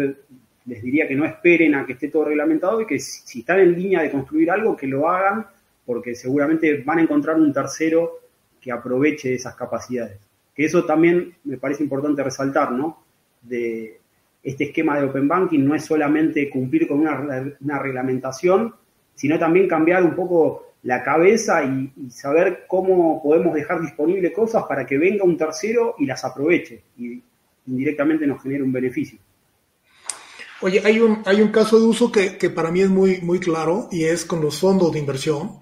les 0.67 0.83
diría 0.83 1.07
que 1.07 1.15
no 1.15 1.25
esperen 1.25 1.75
a 1.75 1.87
que 1.87 1.93
esté 1.93 2.09
todo 2.09 2.25
reglamentado 2.25 2.81
y 2.81 2.87
que 2.87 2.99
si, 2.99 3.41
están 3.41 3.61
en 3.61 3.75
línea 3.75 4.03
de 4.03 4.11
construir 4.11 4.51
algo, 4.51 4.77
que 4.77 4.87
lo 4.87 5.09
hagan, 5.09 5.47
porque 5.85 6.15
seguramente 6.15 6.83
van 6.83 6.99
a 6.99 7.03
encontrar 7.03 7.37
un 7.37 7.53
tercero 7.53 8.21
que 8.61 8.73
aproveche 8.73 9.35
esas 9.35 9.55
capacidades. 9.55 10.19
Que 10.55 10.65
eso 10.65 10.85
también 10.85 11.35
me 11.45 11.59
parece 11.59 11.85
importante 11.85 12.23
resaltar, 12.23 12.73
¿no? 12.73 13.05
De 13.43 14.01
este 14.43 14.65
esquema 14.65 14.99
de 14.99 15.05
Open 15.05 15.29
Banking 15.29 15.61
no 15.61 15.75
es 15.75 15.85
solamente 15.85 16.49
cumplir 16.51 16.89
con 16.89 17.01
una 17.01 17.79
reglamentación, 17.79 18.75
sino 19.15 19.39
también 19.39 19.69
cambiar 19.69 20.03
un 20.03 20.15
poco 20.15 20.66
la 20.87 21.03
cabeza 21.03 21.65
y, 21.65 21.93
saber 22.11 22.65
cómo 22.69 23.21
podemos 23.21 23.53
dejar 23.53 23.81
disponibles 23.81 24.33
cosas 24.33 24.65
para 24.69 24.87
que 24.87 24.97
venga 24.97 25.25
un 25.25 25.37
tercero 25.37 25.97
y 25.99 26.07
las 26.07 26.25
aproveche 26.25 26.85
y 26.97 27.21
indirectamente 27.67 28.25
nos 28.25 28.41
genere 28.41 28.63
un 28.63 28.73
beneficio. 28.73 29.19
Oye, 30.61 30.81
hay 30.85 31.01
un, 31.01 31.23
hay 31.27 31.43
un 31.43 31.49
caso 31.49 31.81
de 31.81 31.87
uso 31.87 32.13
que, 32.13 32.51
para 32.51 32.71
mí 32.71 32.83
es 32.83 32.89
muy, 32.89 33.21
muy 33.21 33.41
claro 33.41 33.89
y 33.91 34.05
es 34.05 34.25
con 34.25 34.41
los 34.41 34.61
fondos 34.61 34.93
de 34.93 35.01
inversión. 35.01 35.59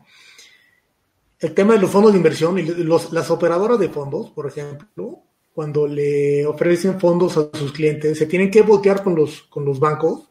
El 1.40 1.54
tema 1.54 1.72
de 1.72 1.80
los 1.80 1.90
fondos 1.90 2.12
de 2.12 2.18
inversión 2.18 2.58
y 2.58 2.62
las 2.62 3.30
operadoras 3.30 3.78
de 3.78 3.88
fondos, 3.88 4.30
por 4.30 4.46
ejemplo, 4.46 5.20
cuando 5.54 5.86
le 5.86 6.44
ofrecen 6.44 7.00
fondos 7.00 7.38
a 7.38 7.48
sus 7.56 7.72
clientes, 7.72 8.18
se 8.18 8.26
tienen 8.26 8.50
que 8.50 8.60
botear 8.60 9.02
con 9.02 9.14
los, 9.14 9.42
con 9.44 9.64
los 9.64 9.80
bancos 9.80 10.28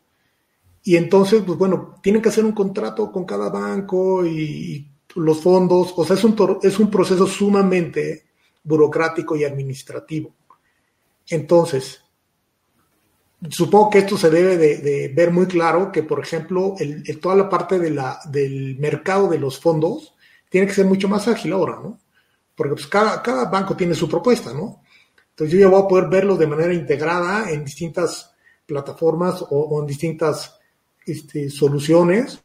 y 0.84 0.98
entonces, 0.98 1.42
pues 1.46 1.58
bueno, 1.58 1.96
tienen 2.02 2.22
que 2.22 2.30
hacer 2.30 2.44
un 2.44 2.52
contrato 2.52 3.10
con 3.12 3.26
cada 3.26 3.50
banco 3.50 4.26
y, 4.26 4.90
los 5.16 5.42
fondos, 5.42 5.94
o 5.96 6.04
sea, 6.04 6.16
es 6.16 6.24
un, 6.24 6.60
es 6.64 6.80
un 6.80 6.90
proceso 6.90 7.28
sumamente 7.28 8.26
burocrático 8.64 9.36
y 9.36 9.44
administrativo. 9.44 10.34
Entonces, 11.30 12.02
supongo 13.48 13.92
que 13.92 14.00
esto 14.00 14.18
se 14.18 14.32
debe 14.32 14.58
de, 14.58 15.10
ver 15.10 15.32
muy 15.32 15.46
claro 15.46 15.92
que, 15.92 16.02
por 16.02 16.20
ejemplo, 16.20 16.74
el, 16.80 17.04
toda 17.20 17.36
la 17.36 17.48
parte 17.48 17.78
de 17.78 17.92
la, 17.92 18.20
del 18.26 18.78
mercado 18.80 19.28
de 19.28 19.38
los 19.38 19.60
fondos 19.60 20.16
tiene 20.50 20.66
que 20.66 20.74
ser 20.74 20.88
mucho 20.88 21.08
más 21.08 21.28
ágil 21.28 21.54
ahora, 21.54 21.76
¿no? 21.76 22.00
Porque 22.56 22.74
pues 22.74 22.88
cada, 22.88 23.22
cada 23.22 23.46
banco 23.46 23.76
tiene 23.76 23.94
su 23.94 24.10
propuesta, 24.10 24.52
¿no? 24.52 24.82
Entonces 25.30 25.54
yo 25.54 25.60
ya 25.60 25.68
voy 25.68 25.84
a 25.84 25.88
poder 25.88 26.10
verlo 26.10 26.38
de 26.38 26.48
manera 26.48 26.74
integrada 26.74 27.52
en 27.52 27.64
distintas 27.64 28.34
plataformas 28.66 29.46
o 29.48 29.80
en 29.80 29.86
distintas 29.86 30.60
este, 31.06 31.50
soluciones 31.50 32.44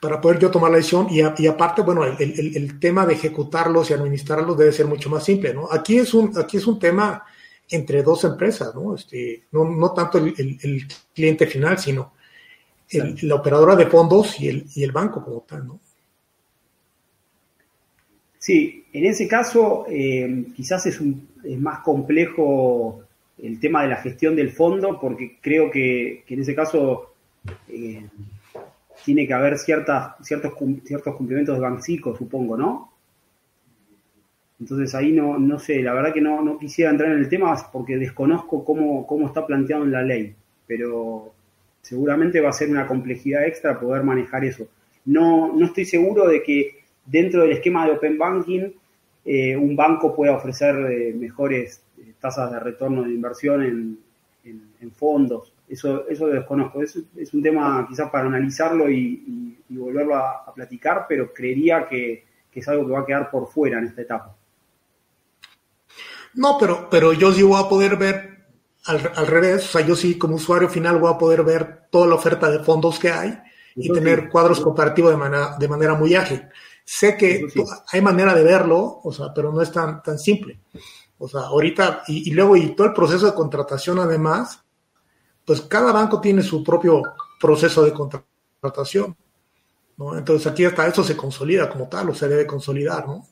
para 0.00 0.20
poder 0.20 0.38
yo 0.40 0.50
tomar 0.50 0.70
la 0.70 0.78
decisión 0.78 1.06
y, 1.10 1.20
y 1.20 1.46
aparte, 1.46 1.82
bueno, 1.82 2.04
el, 2.04 2.78
tema 2.80 3.06
de 3.06 3.14
ejecutarlos 3.14 3.88
y 3.88 3.94
administrarlos 3.94 4.58
debe 4.58 4.72
ser 4.72 4.86
mucho 4.86 5.08
más 5.08 5.24
simple, 5.24 5.54
¿no? 5.54 5.68
Aquí 5.70 5.98
es 5.98 6.12
un, 6.12 6.36
aquí 6.36 6.56
es 6.56 6.66
un 6.66 6.78
tema 6.78 7.24
entre 7.70 8.02
dos 8.02 8.24
empresas, 8.24 8.74
¿no? 8.74 8.96
Este, 8.96 9.44
no, 9.52 9.64
no 9.64 9.92
tanto 9.92 10.18
el, 10.18 10.34
el, 10.36 10.86
cliente 11.14 11.46
final, 11.46 11.78
sino 11.78 12.14
la 12.90 13.34
operadora 13.36 13.76
de 13.76 13.86
fondos 13.86 14.40
y 14.40 14.48
el, 14.48 14.66
y 14.74 14.82
el 14.82 14.92
banco 14.92 15.24
como 15.24 15.40
tal, 15.42 15.66
¿no? 15.66 15.80
Sí, 18.42 18.86
en 18.92 19.06
ese 19.06 19.28
caso 19.28 19.86
eh, 19.88 20.46
quizás 20.56 20.84
es, 20.86 21.00
un, 21.00 21.28
es 21.44 21.60
más 21.60 21.78
complejo 21.78 23.04
el 23.38 23.60
tema 23.60 23.82
de 23.82 23.88
la 23.88 23.96
gestión 23.98 24.34
del 24.34 24.50
fondo, 24.50 24.98
porque 25.00 25.38
creo 25.40 25.70
que, 25.70 26.24
en 26.26 26.40
ese 26.40 26.52
caso 26.52 27.11
eh, 27.68 28.06
tiene 29.04 29.26
que 29.26 29.34
haber 29.34 29.58
ciertas, 29.58 30.14
ciertos, 30.22 30.52
ciertos 30.84 31.16
cumplimientos 31.16 31.58
de 31.58 32.16
supongo, 32.16 32.56
¿no? 32.56 32.92
Entonces 34.60 34.94
ahí 34.94 35.12
no, 35.12 35.38
no 35.38 35.58
sé, 35.58 35.82
la 35.82 35.92
verdad 35.92 36.12
que 36.12 36.20
no, 36.20 36.40
no 36.40 36.56
quisiera 36.58 36.90
entrar 36.90 37.10
en 37.10 37.18
el 37.18 37.28
tema 37.28 37.56
porque 37.72 37.96
desconozco 37.96 38.64
cómo, 38.64 39.06
cómo 39.06 39.26
está 39.26 39.44
planteado 39.44 39.82
en 39.82 39.90
la 39.90 40.02
ley, 40.02 40.34
pero 40.66 41.32
seguramente 41.80 42.40
va 42.40 42.50
a 42.50 42.52
ser 42.52 42.70
una 42.70 42.86
complejidad 42.86 43.44
extra 43.44 43.80
poder 43.80 44.04
manejar 44.04 44.44
eso. 44.44 44.68
No, 45.04 45.52
no 45.52 45.66
estoy 45.66 45.84
seguro 45.84 46.28
de 46.28 46.44
que 46.44 46.76
dentro 47.04 47.42
del 47.42 47.52
esquema 47.52 47.84
de 47.84 47.92
Open 47.92 48.16
Banking 48.16 48.70
eh, 49.24 49.56
un 49.56 49.76
banco 49.76 50.14
pueda 50.14 50.36
ofrecer 50.36 50.74
eh, 50.90 51.12
mejores 51.12 51.82
tasas 52.20 52.52
de 52.52 52.60
retorno 52.60 53.02
de 53.02 53.10
inversión 53.10 53.62
en, 53.64 53.98
fondos. 54.92 55.51
Eso, 55.72 56.06
eso 56.06 56.26
lo 56.26 56.34
desconozco. 56.34 56.82
Es, 56.82 56.98
es 57.16 57.32
un 57.32 57.42
tema 57.42 57.86
quizás 57.88 58.10
para 58.10 58.26
analizarlo 58.26 58.90
y, 58.90 59.56
volverlo 59.70 60.16
a, 60.16 60.52
platicar, 60.54 61.06
pero 61.08 61.32
creería 61.32 61.88
que, 61.88 62.26
que 62.50 62.60
es 62.60 62.68
algo 62.68 62.86
que 62.86 62.92
va 62.92 63.00
a 63.00 63.06
quedar 63.06 63.30
por 63.30 63.48
fuera 63.48 63.78
en 63.78 63.86
esta 63.86 64.02
etapa. 64.02 64.36
No, 66.34 66.58
pero, 66.60 66.88
pero 66.90 67.14
yo 67.14 67.32
sí 67.32 67.42
voy 67.42 67.58
a 67.58 67.70
poder 67.70 67.96
ver 67.96 68.44
al, 68.84 69.26
revés, 69.26 69.64
o 69.64 69.68
sea, 69.68 69.80
yo 69.80 69.96
sí 69.96 70.18
como 70.18 70.34
usuario 70.34 70.68
final 70.68 70.98
voy 70.98 71.10
a 71.10 71.16
poder 71.16 71.42
ver 71.42 71.84
toda 71.90 72.06
la 72.06 72.16
oferta 72.16 72.50
de 72.50 72.58
fondos 72.58 72.98
que 72.98 73.10
hay 73.10 73.38
y 73.74 73.90
tener 73.90 74.28
cuadros 74.28 74.60
comparativos 74.60 75.12
de 75.12 75.16
manera, 75.16 75.56
de 75.58 75.68
manera 75.68 75.94
muy 75.94 76.14
ágil. 76.14 76.42
Sé 76.84 77.16
que 77.16 77.46
hay 77.90 78.00
manera 78.02 78.34
de 78.34 78.42
verlo, 78.42 79.00
o 79.02 79.10
sea, 79.10 79.32
pero 79.34 79.50
no 79.50 79.62
es 79.62 79.72
tan, 79.72 80.02
tan 80.02 80.18
simple. 80.18 80.60
O 81.16 81.26
sea, 81.26 81.42
ahorita, 81.42 82.02
y, 82.08 82.28
y, 82.30 82.34
luego, 82.34 82.58
y 82.58 82.74
todo 82.74 82.88
el 82.88 82.92
proceso 82.92 83.24
de 83.24 83.34
contratación 83.34 83.98
además, 84.00 84.62
pues 85.44 85.62
cada 85.62 85.92
banco 85.92 86.20
tiene 86.20 86.42
su 86.42 86.62
propio 86.62 87.02
proceso 87.40 87.84
de 87.84 87.92
contratación, 87.92 89.16
¿no? 89.96 90.16
Entonces 90.16 90.46
aquí 90.46 90.64
hasta 90.64 90.86
eso 90.86 91.02
se 91.02 91.16
consolida 91.16 91.68
como 91.68 91.88
tal, 91.88 92.10
o 92.10 92.14
se 92.14 92.28
debe 92.28 92.46
consolidar, 92.46 93.06
¿no? 93.06 93.26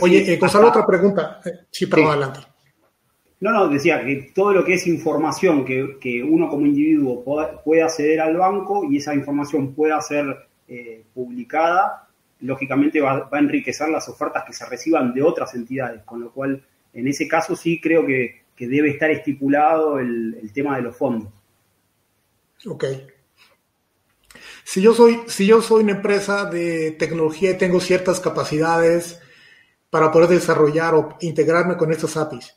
Oye, 0.00 0.32
eh, 0.32 0.36
Gonzalo, 0.36 0.68
otra 0.68 0.86
pregunta. 0.86 1.40
Eh, 1.44 1.50
sí, 1.70 1.86
perdón, 1.86 2.10
adelante. 2.10 2.40
No, 3.40 3.50
no, 3.50 3.68
decía 3.68 4.04
que 4.04 4.30
todo 4.34 4.52
lo 4.52 4.64
que 4.64 4.74
es 4.74 4.86
información 4.86 5.64
que, 5.64 6.22
uno 6.22 6.48
como 6.48 6.64
individuo 6.66 7.24
puede 7.64 7.82
acceder 7.82 8.20
al 8.20 8.36
banco 8.36 8.84
y 8.88 8.98
esa 8.98 9.14
información 9.14 9.74
pueda 9.74 10.00
ser 10.00 10.48
eh, 10.68 11.02
publicada, 11.12 12.08
lógicamente 12.40 13.00
va, 13.00 13.28
a 13.30 13.38
enriquecer 13.38 13.88
las 13.88 14.08
ofertas 14.08 14.44
que 14.44 14.52
se 14.52 14.64
reciban 14.66 15.12
de 15.12 15.22
otras 15.22 15.54
entidades, 15.54 16.02
con 16.04 16.20
lo 16.20 16.30
cual 16.30 16.62
en 16.92 17.08
ese 17.08 17.26
caso 17.26 17.56
sí 17.56 17.80
creo 17.80 18.06
que, 18.06 18.41
debe 18.66 18.90
estar 18.90 19.10
estipulado 19.10 19.98
el, 19.98 20.38
el, 20.42 20.52
tema 20.52 20.76
de 20.76 20.82
los 20.82 20.96
fondos. 20.96 21.28
Ok. 22.66 22.84
Si 24.64 24.80
yo 24.80 24.94
soy, 24.94 25.20
si 25.26 25.46
yo 25.46 25.60
soy 25.60 25.82
una 25.82 25.92
empresa 25.92 26.44
de 26.44 26.92
tecnología 26.92 27.50
y 27.50 27.58
tengo 27.58 27.80
ciertas 27.80 28.20
capacidades, 28.20 29.20
para 29.92 30.10
poder 30.10 30.30
desarrollar 30.30 30.94
o 30.94 31.18
integrarme 31.20 31.76
con 31.76 31.92
estas 31.92 32.16
APIs. 32.16 32.56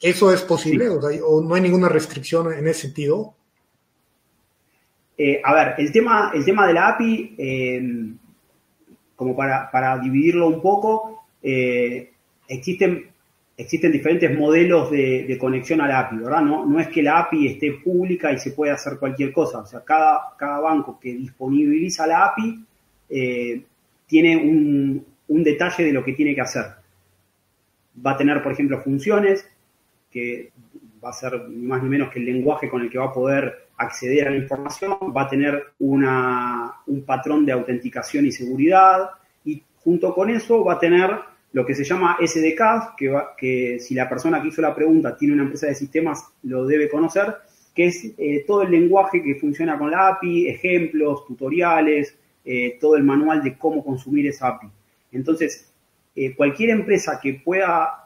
¿Eso 0.00 0.32
es 0.32 0.42
posible 0.42 0.88
o, 0.88 1.42
no 1.42 1.54
hay 1.56 1.60
ninguna 1.60 1.88
restricción 1.88 2.52
en 2.52 2.68
ese 2.68 2.82
sentido? 2.82 3.34
Eh, 5.16 5.42
a 5.42 5.54
ver, 5.54 5.74
el 5.78 5.90
tema, 5.90 6.30
el 6.32 6.44
tema 6.44 6.68
de 6.68 6.72
la 6.72 6.90
API, 6.90 7.34
eh, 7.36 7.82
como 9.16 9.34
para, 9.34 9.98
dividirlo 9.98 10.46
un 10.46 10.62
poco, 10.62 11.24
eh, 11.42 12.12
existen, 12.46 13.10
existen 13.58 13.92
diferentes 13.92 14.38
modelos 14.38 14.90
de, 14.90 15.36
conexión 15.38 15.80
a 15.80 15.88
la 15.88 15.98
API, 15.98 16.18
¿verdad? 16.18 16.40
No, 16.42 16.64
no 16.64 16.78
es 16.78 16.88
que 16.88 17.02
la 17.02 17.18
API 17.18 17.48
esté 17.48 17.72
pública 17.72 18.32
y 18.32 18.38
se 18.38 18.52
pueda 18.52 18.74
hacer 18.74 18.98
cualquier 18.98 19.32
cosa. 19.32 19.58
O 19.58 19.66
sea, 19.66 19.80
cada, 19.84 20.60
banco 20.60 20.98
que 20.98 21.12
disponibiliza 21.12 22.06
la 22.06 22.26
API 22.26 22.64
tiene 24.06 24.36
un, 24.36 25.04
un 25.28 25.42
detalle 25.42 25.84
de 25.84 25.92
lo 25.92 26.04
que 26.04 26.12
tiene 26.12 26.34
que 26.34 26.40
hacer. 26.40 26.64
Va 28.04 28.12
a 28.12 28.16
tener, 28.16 28.42
por 28.42 28.52
ejemplo, 28.52 28.80
funciones, 28.80 29.46
que 30.10 30.52
va 31.04 31.10
a 31.10 31.12
ser 31.12 31.48
ni 31.48 31.66
más 31.66 31.82
ni 31.82 31.88
menos 31.88 32.10
que 32.10 32.18
el 32.18 32.26
lenguaje 32.26 32.68
con 32.68 32.82
el 32.82 32.90
que 32.90 32.98
va 32.98 33.06
a 33.06 33.12
poder 33.12 33.68
acceder 33.76 34.28
a 34.28 34.30
la 34.30 34.36
información, 34.36 34.96
va 35.16 35.22
a 35.22 35.28
tener 35.28 35.72
una, 35.78 36.74
un 36.86 37.02
patrón 37.02 37.44
de 37.44 37.52
autenticación 37.52 38.26
y 38.26 38.32
seguridad, 38.32 39.10
y 39.44 39.62
junto 39.76 40.14
con 40.14 40.30
eso 40.30 40.64
va 40.64 40.74
a 40.74 40.78
tener 40.78 41.10
lo 41.58 41.66
que 41.66 41.74
se 41.74 41.82
llama 41.82 42.16
SDK, 42.24 42.94
que, 42.96 43.12
que 43.36 43.80
si 43.80 43.92
la 43.92 44.08
persona 44.08 44.40
que 44.40 44.46
hizo 44.46 44.62
la 44.62 44.72
pregunta 44.72 45.16
tiene 45.16 45.34
una 45.34 45.42
empresa 45.42 45.66
de 45.66 45.74
sistemas, 45.74 46.24
lo 46.44 46.64
debe 46.64 46.88
conocer, 46.88 47.34
que 47.74 47.86
es 47.86 48.12
eh, 48.16 48.44
todo 48.46 48.62
el 48.62 48.70
lenguaje 48.70 49.20
que 49.20 49.34
funciona 49.34 49.76
con 49.76 49.90
la 49.90 50.06
API, 50.06 50.46
ejemplos, 50.46 51.26
tutoriales, 51.26 52.16
eh, 52.44 52.78
todo 52.80 52.94
el 52.94 53.02
manual 53.02 53.42
de 53.42 53.58
cómo 53.58 53.84
consumir 53.84 54.28
esa 54.28 54.46
API. 54.50 54.68
Entonces, 55.10 55.68
eh, 56.14 56.32
cualquier 56.36 56.70
empresa 56.70 57.18
que 57.20 57.34
pueda 57.34 58.04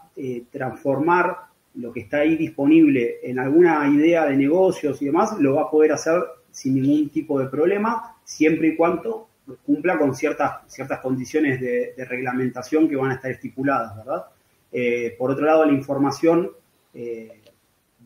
transformar 0.51 1.37
lo 1.75 1.93
que 1.93 2.01
está 2.01 2.19
ahí 2.19 2.37
disponible 2.37 3.17
en 3.23 3.39
alguna 3.39 3.87
idea 3.89 4.25
de 4.27 4.37
negocios 4.37 5.01
y 5.03 5.07
demás, 5.07 5.39
lo 5.39 5.57
va 5.57 5.63
a 5.65 5.71
poder 5.71 5.93
hacer 5.93 6.23
sin 6.51 6.75
ningún 6.75 7.11
tipo 7.11 7.39
de 7.39 7.49
problema, 7.49 8.17
siempre 8.25 8.69
y 8.69 8.77
cuando 8.77 9.29
cumpla 9.65 9.99
con 9.99 10.15
ciertas, 10.15 10.61
ciertas 10.67 11.01
condiciones 11.01 11.61
de, 11.61 11.95
reglamentación 12.09 12.89
que 12.89 12.97
van 12.97 13.11
a 13.11 13.15
estar 13.15 13.31
estipuladas, 13.31 13.97
¿verdad? 13.97 14.27
Eh, 14.71 15.15
por 15.19 15.31
otro 15.31 15.45
lado, 15.45 15.65
la 15.65 15.73
información 15.73 16.51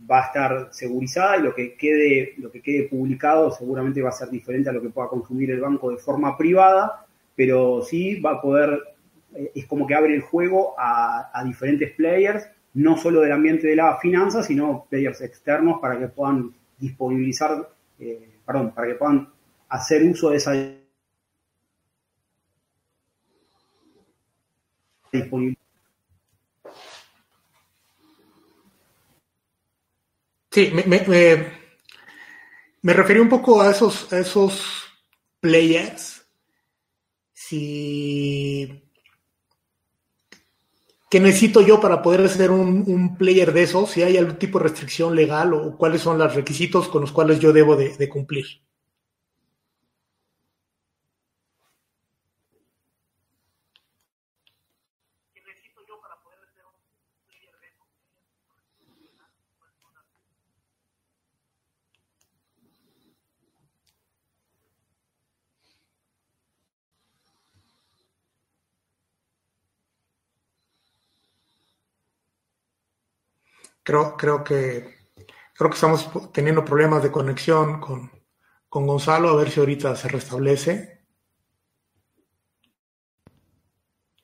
va 0.08 0.22
a 0.22 0.26
estar 0.26 0.68
segurizada 0.72 1.38
y 1.38 1.42
lo 1.42 1.54
que, 1.54 1.74
quede, 1.74 2.34
lo 2.38 2.50
que 2.50 2.60
quede 2.60 2.88
publicado 2.88 3.50
seguramente 3.50 4.02
va 4.02 4.10
a 4.10 4.12
ser 4.12 4.28
diferente 4.30 4.70
a 4.70 4.72
lo 4.72 4.82
que 4.82 4.90
pueda 4.90 5.08
consumir 5.08 5.50
el 5.50 5.60
banco 5.60 5.90
de 5.90 5.96
forma 5.96 6.36
privada, 6.36 7.04
pero 7.34 7.82
sí 7.82 8.20
va 8.20 8.32
a 8.32 8.40
poder, 8.40 8.80
eh, 9.34 9.52
es 9.54 9.66
como 9.66 9.86
que 9.86 9.94
abre 9.94 10.14
el 10.14 10.22
juego 10.22 10.74
a, 10.78 11.42
diferentes 11.44 11.92
players, 11.92 12.46
no 12.74 12.96
solo 12.96 13.20
del 13.20 13.32
ambiente 13.32 13.66
de 13.66 13.76
la 13.76 13.98
finanza, 13.98 14.42
sino 14.42 14.86
players 14.88 15.20
externos 15.22 15.80
para 15.80 15.98
que 15.98 16.08
puedan 16.08 16.52
disponibilizar, 16.78 17.68
eh, 17.98 18.28
perdón, 18.44 18.72
para 18.72 18.88
que 18.88 18.94
puedan 18.94 19.28
hacer 19.68 20.02
uso 20.04 20.30
de 20.30 20.36
esa 20.36 20.52
Sí, 30.50 30.70
me, 30.72 30.84
me, 30.84 31.52
me, 32.82 32.92
referí 32.94 33.20
un 33.20 33.28
poco 33.28 33.60
a 33.60 33.70
esos, 33.70 34.10
esos 34.12 34.84
players 35.40 36.26
si 37.32 38.82
¿Qué 41.10 41.20
necesito 41.20 41.60
yo 41.60 41.80
para 41.80 42.02
poder 42.02 42.28
ser 42.28 42.50
un, 42.50 43.16
player 43.16 43.52
de 43.52 43.62
eso? 43.62 43.86
Si 43.86 44.02
hay 44.02 44.16
algún 44.16 44.38
tipo 44.38 44.58
de 44.58 44.64
restricción 44.64 45.14
legal 45.14 45.54
o 45.54 45.76
cuáles 45.76 46.02
son 46.02 46.18
los 46.18 46.34
requisitos 46.34 46.88
con 46.88 47.02
los 47.02 47.12
cuales 47.12 47.38
yo 47.38 47.52
debo 47.52 47.76
de 47.76 48.08
cumplir. 48.08 48.65
Creo, 73.86 74.16
creo 74.16 74.42
que 74.42 74.96
creo 75.54 75.70
que 75.70 75.76
estamos 75.76 76.10
teniendo 76.32 76.64
problemas 76.64 77.04
de 77.04 77.12
conexión 77.12 77.80
con, 77.80 78.10
con 78.68 78.84
Gonzalo, 78.84 79.28
a 79.28 79.36
ver 79.36 79.48
si 79.48 79.60
ahorita 79.60 79.94
se 79.94 80.08
restablece. 80.08 81.06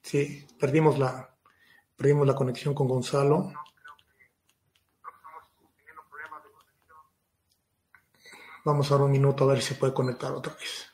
Sí, 0.03 0.49
perdimos 0.59 0.99
la, 0.99 1.33
perdimos 1.97 2.27
la 2.27 2.35
conexión 2.35 2.75
con 2.75 2.89
Gonzalo. 2.89 3.53
Vamos 8.65 8.91
a 8.91 8.95
dar 8.97 9.05
un 9.05 9.13
minuto 9.13 9.45
a 9.45 9.53
ver 9.53 9.63
si 9.63 9.75
se 9.75 9.75
puede 9.77 9.95
conectar 9.95 10.33
otra 10.33 10.55
vez. 10.55 10.92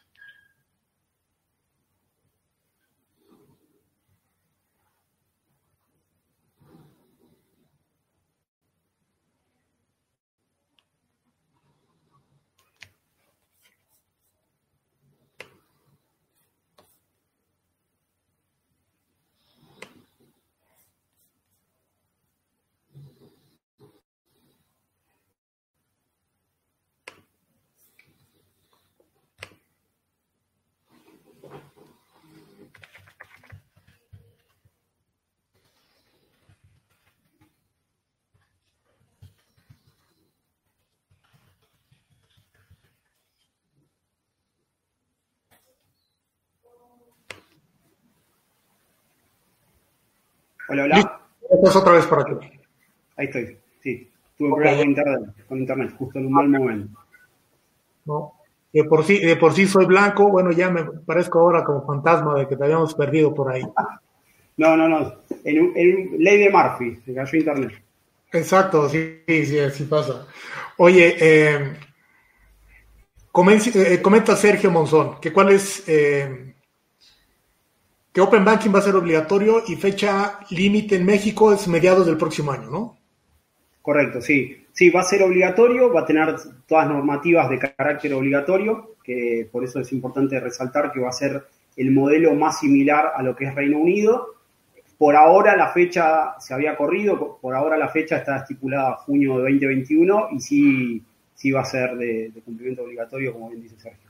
Hola, 50.68 50.84
hola. 50.84 51.20
Estás 51.50 51.76
otra 51.76 51.92
vez 51.92 52.06
para 52.06 52.24
ti. 52.24 52.32
Ahí 53.16 53.26
estoy, 53.26 53.56
sí. 53.82 54.10
Tuve 54.36 54.50
problemas 54.50 54.76
con 54.78 54.88
internet, 54.88 55.30
con 55.48 55.58
internet, 55.58 55.94
justo 55.98 56.18
en 56.18 56.26
un 56.26 56.32
mal 56.32 56.48
momento. 56.48 56.98
No. 58.04 58.34
De 58.72 58.84
por 58.84 59.02
sí, 59.02 59.18
de 59.18 59.36
por 59.36 59.54
sí 59.54 59.66
soy 59.66 59.86
blanco, 59.86 60.28
bueno, 60.28 60.52
ya 60.52 60.70
me 60.70 60.84
parezco 60.84 61.40
ahora 61.40 61.64
como 61.64 61.86
fantasma 61.86 62.38
de 62.38 62.46
que 62.46 62.56
te 62.56 62.64
habíamos 62.64 62.94
perdido 62.94 63.34
por 63.34 63.52
ahí. 63.52 63.62
No, 64.58 64.76
no, 64.76 64.88
no. 64.88 65.22
En, 65.44 65.72
en 65.76 66.16
ley 66.18 66.38
de 66.42 66.50
Murphy, 66.50 66.96
se 67.06 67.14
cayó 67.14 67.38
internet. 67.38 67.80
Exacto, 68.32 68.88
sí, 68.88 69.22
sí, 69.24 69.56
así 69.56 69.84
pasa. 69.84 70.26
Oye, 70.78 71.16
eh, 71.20 71.76
eh, 73.32 74.02
comenta 74.02 74.34
Sergio 74.34 74.72
Monzón 74.72 75.20
que 75.20 75.32
cuál 75.32 75.50
es 75.50 75.84
eh, 75.88 76.56
que 78.18 78.22
Open 78.22 78.44
Banking 78.44 78.74
va 78.74 78.80
a 78.80 78.82
ser 78.82 78.96
obligatorio 78.96 79.62
y 79.68 79.76
fecha 79.76 80.40
límite 80.50 80.96
en 80.96 81.06
México 81.06 81.52
es 81.52 81.68
mediados 81.68 82.04
del 82.04 82.16
próximo 82.16 82.50
año, 82.50 82.68
¿no? 82.68 82.98
Correcto, 83.80 84.20
sí. 84.20 84.56
Sí, 84.72 84.90
va 84.90 85.02
a 85.02 85.04
ser 85.04 85.22
obligatorio, 85.22 85.92
va 85.92 86.00
a 86.00 86.04
tener 86.04 86.34
todas 86.66 86.88
normativas 86.88 87.48
de 87.48 87.60
carácter 87.60 88.12
obligatorio, 88.14 88.96
que 89.04 89.48
por 89.52 89.62
eso 89.62 89.78
es 89.78 89.92
importante 89.92 90.40
resaltar 90.40 90.90
que 90.90 90.98
va 90.98 91.10
a 91.10 91.12
ser 91.12 91.44
el 91.76 91.92
modelo 91.92 92.34
más 92.34 92.58
similar 92.58 93.12
a 93.14 93.22
lo 93.22 93.36
que 93.36 93.44
es 93.44 93.54
Reino 93.54 93.78
Unido. 93.78 94.34
Por 94.98 95.14
ahora 95.14 95.56
la 95.56 95.68
fecha 95.68 96.40
se 96.40 96.54
había 96.54 96.76
corrido, 96.76 97.38
por 97.40 97.54
ahora 97.54 97.76
la 97.76 97.88
fecha 97.88 98.16
está 98.16 98.38
estipulada 98.38 98.96
junio 98.96 99.36
de 99.36 99.42
2021 99.42 100.30
y 100.32 100.40
sí, 100.40 101.02
sí 101.36 101.52
va 101.52 101.60
a 101.60 101.66
ser 101.66 101.96
de, 101.96 102.32
cumplimiento 102.44 102.82
obligatorio, 102.82 103.32
como 103.32 103.50
bien 103.50 103.62
dice 103.62 103.76
Sergio. 103.78 104.07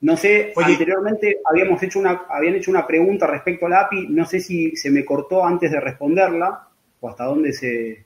No 0.00 0.16
sé, 0.16 0.52
anteriormente 0.54 1.38
habíamos 1.44 1.82
hecho 1.82 1.98
una, 1.98 2.26
habían 2.28 2.54
hecho 2.54 2.70
una 2.70 2.86
pregunta 2.86 3.26
respecto 3.26 3.66
a 3.66 3.70
la 3.70 3.80
API, 3.82 4.08
no 4.08 4.26
sé 4.26 4.40
si 4.40 4.76
se 4.76 4.90
me 4.90 5.04
cortó 5.04 5.44
antes 5.44 5.70
de 5.70 5.80
responderla 5.80 6.68
o 7.00 7.08
hasta 7.08 7.24
dónde 7.24 7.52
se, 7.52 8.04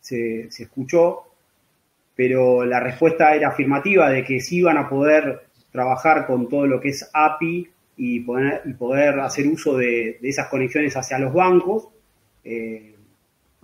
se, 0.00 0.48
escuchó, 0.58 1.22
pero 2.14 2.64
la 2.66 2.80
respuesta 2.80 3.34
era 3.34 3.48
afirmativa 3.48 4.10
de 4.10 4.24
que 4.24 4.40
sí 4.40 4.58
iban 4.58 4.76
a 4.76 4.88
poder 4.88 5.46
trabajar 5.72 6.26
con 6.26 6.48
todo 6.48 6.66
lo 6.66 6.80
que 6.80 6.90
es 6.90 7.08
API 7.12 7.68
y 7.96 8.20
poder, 8.20 8.62
y 8.66 8.74
poder 8.74 9.20
hacer 9.20 9.46
uso 9.46 9.76
de, 9.76 10.18
esas 10.22 10.48
conexiones 10.48 10.96
hacia 10.96 11.18
los 11.18 11.32
bancos. 11.32 11.88
Eh, 12.44 12.94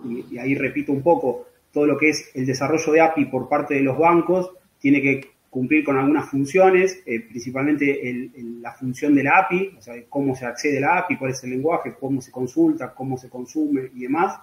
y, 0.05 0.37
ahí 0.37 0.55
repito 0.55 0.91
un 0.91 1.03
poco, 1.03 1.47
todo 1.71 1.85
lo 1.85 1.97
que 1.97 2.09
es 2.09 2.31
el 2.35 2.45
desarrollo 2.45 2.93
de 2.93 3.01
API 3.01 3.25
por 3.25 3.47
parte 3.49 3.75
de 3.75 3.81
los 3.81 3.97
bancos 3.97 4.51
tiene 4.79 5.01
que 5.01 5.36
cumplir 5.49 5.83
con 5.83 5.97
algunas 5.97 6.29
funciones, 6.29 7.01
eh, 7.05 7.21
principalmente 7.21 8.29
la 8.61 8.73
función 8.73 9.15
de 9.15 9.23
la 9.23 9.39
API, 9.39 9.75
o 9.77 9.81
sea, 9.81 9.95
cómo 10.09 10.35
se 10.35 10.45
accede 10.45 10.77
a 10.79 10.81
la 10.81 10.97
API, 10.99 11.17
cuál 11.17 11.31
es 11.31 11.43
el 11.43 11.51
lenguaje, 11.51 11.95
cómo 11.99 12.21
se 12.21 12.31
consulta, 12.31 12.93
cómo 12.93 13.17
se 13.17 13.29
consume 13.29 13.89
y 13.95 14.01
demás. 14.01 14.39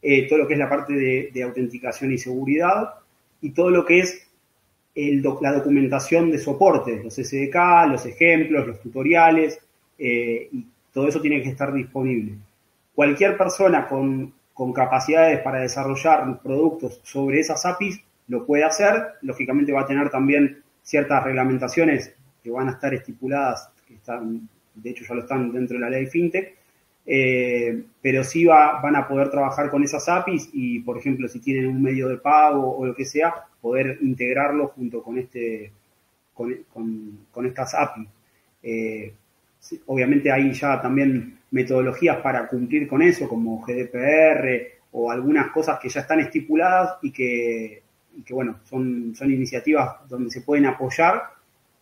Eh, 0.00 0.28
todo 0.28 0.40
lo 0.40 0.46
que 0.46 0.54
es 0.54 0.58
la 0.58 0.68
parte 0.68 0.92
de, 0.92 1.42
autenticación 1.42 2.12
y 2.12 2.18
seguridad 2.18 2.90
y 3.40 3.50
todo 3.50 3.70
lo 3.70 3.84
que 3.84 4.00
es 4.00 4.28
la 4.94 5.52
documentación 5.52 6.30
de 6.30 6.38
soporte, 6.38 7.02
los 7.02 7.14
SDK, 7.14 7.88
los 7.90 8.06
ejemplos, 8.06 8.66
los 8.66 8.80
tutoriales, 8.80 9.58
eh, 9.98 10.48
y 10.52 10.66
todo 10.92 11.08
eso 11.08 11.20
tiene 11.20 11.42
que 11.42 11.50
estar 11.50 11.72
disponible. 11.72 12.34
Cualquier 12.94 13.36
persona 13.36 13.86
con, 13.86 14.32
capacidades 14.74 15.40
para 15.40 15.60
desarrollar 15.60 16.40
productos 16.40 17.00
sobre 17.02 17.40
esas 17.40 17.66
APIs 17.66 18.00
lo 18.28 18.44
puede 18.44 18.64
hacer, 18.64 19.14
lógicamente 19.22 19.72
va 19.72 19.82
a 19.82 19.86
tener 19.86 20.10
también 20.10 20.62
ciertas 20.82 21.24
reglamentaciones 21.24 22.14
que 22.42 22.50
van 22.50 22.68
a 22.68 22.72
estar 22.72 22.92
estipuladas, 22.94 23.70
que 23.86 23.94
están, 23.94 24.48
de 24.74 24.90
hecho 24.90 25.04
ya 25.04 25.14
lo 25.14 25.22
están 25.22 25.52
dentro 25.52 25.74
de 25.74 25.80
la 25.80 25.90
ley 25.90 26.06
FinTech, 26.06 26.56
eh, 27.08 27.84
pero 28.02 28.24
sí 28.24 28.44
va, 28.44 28.80
van 28.80 28.96
a 28.96 29.06
poder 29.06 29.30
trabajar 29.30 29.70
con 29.70 29.82
esas 29.84 30.08
APIs 30.08 30.50
y, 30.52 30.80
por 30.80 30.98
ejemplo, 30.98 31.28
si 31.28 31.38
tienen 31.40 31.68
un 31.68 31.80
medio 31.80 32.08
de 32.08 32.18
pago 32.18 32.76
o 32.76 32.84
lo 32.84 32.94
que 32.94 33.04
sea, 33.04 33.34
poder 33.60 33.98
integrarlo 34.02 34.68
junto 34.68 35.02
con, 35.02 35.18
este, 35.18 35.70
con, 36.34 37.46
estas 37.46 37.74
APIs. 37.74 38.08
Eh, 38.62 39.12
obviamente 39.86 40.30
hay 40.30 40.52
ya 40.52 40.80
también 40.80 41.38
metodologías 41.52 42.18
para 42.18 42.48
cumplir 42.48 42.88
con 42.88 43.02
eso, 43.02 43.28
como 43.28 43.60
GDPR 43.60 44.76
o 44.92 45.10
algunas 45.10 45.50
cosas 45.50 45.78
que 45.78 45.88
ya 45.88 46.00
están 46.00 46.20
estipuladas 46.20 46.98
y 47.02 47.12
que, 47.12 47.82
que 48.24 48.34
bueno, 48.34 48.60
son, 48.64 49.14
son 49.16 49.32
iniciativas 49.32 50.08
donde 50.08 50.30
se 50.30 50.40
pueden 50.40 50.66
apoyar 50.66 51.22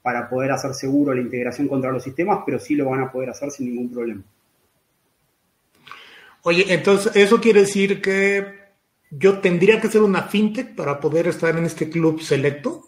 para 0.03 0.29
poder 0.29 0.53
hacer 0.53 0.75
seguro 0.75 1.15
la 1.15 1.21
integración 1.21 1.67
contra 1.67 1.91
los 1.91 2.03
sistemas, 2.03 2.41
pero 2.45 2.59
sí 2.59 2.75
lo 2.75 2.91
van 2.91 3.01
a 3.01 3.11
poder 3.11 3.31
hacer 3.31 3.51
sin 3.51 3.67
ningún 3.67 3.91
problema. 3.91 4.23
Oye, 6.43 6.67
entonces, 6.69 7.17
¿eso 7.17 7.41
quiere 7.41 7.61
decir 7.61 8.03
que 8.03 8.45
yo 9.11 9.39
tendría 9.39 9.81
que 9.81 9.89
ser 9.89 10.03
una 10.03 10.25
fintech 10.25 10.75
para 10.75 11.01
poder 11.01 11.29
estar 11.29 11.57
en 11.57 11.65
este 11.65 11.89
club 11.89 12.21
selecto? 12.21 12.83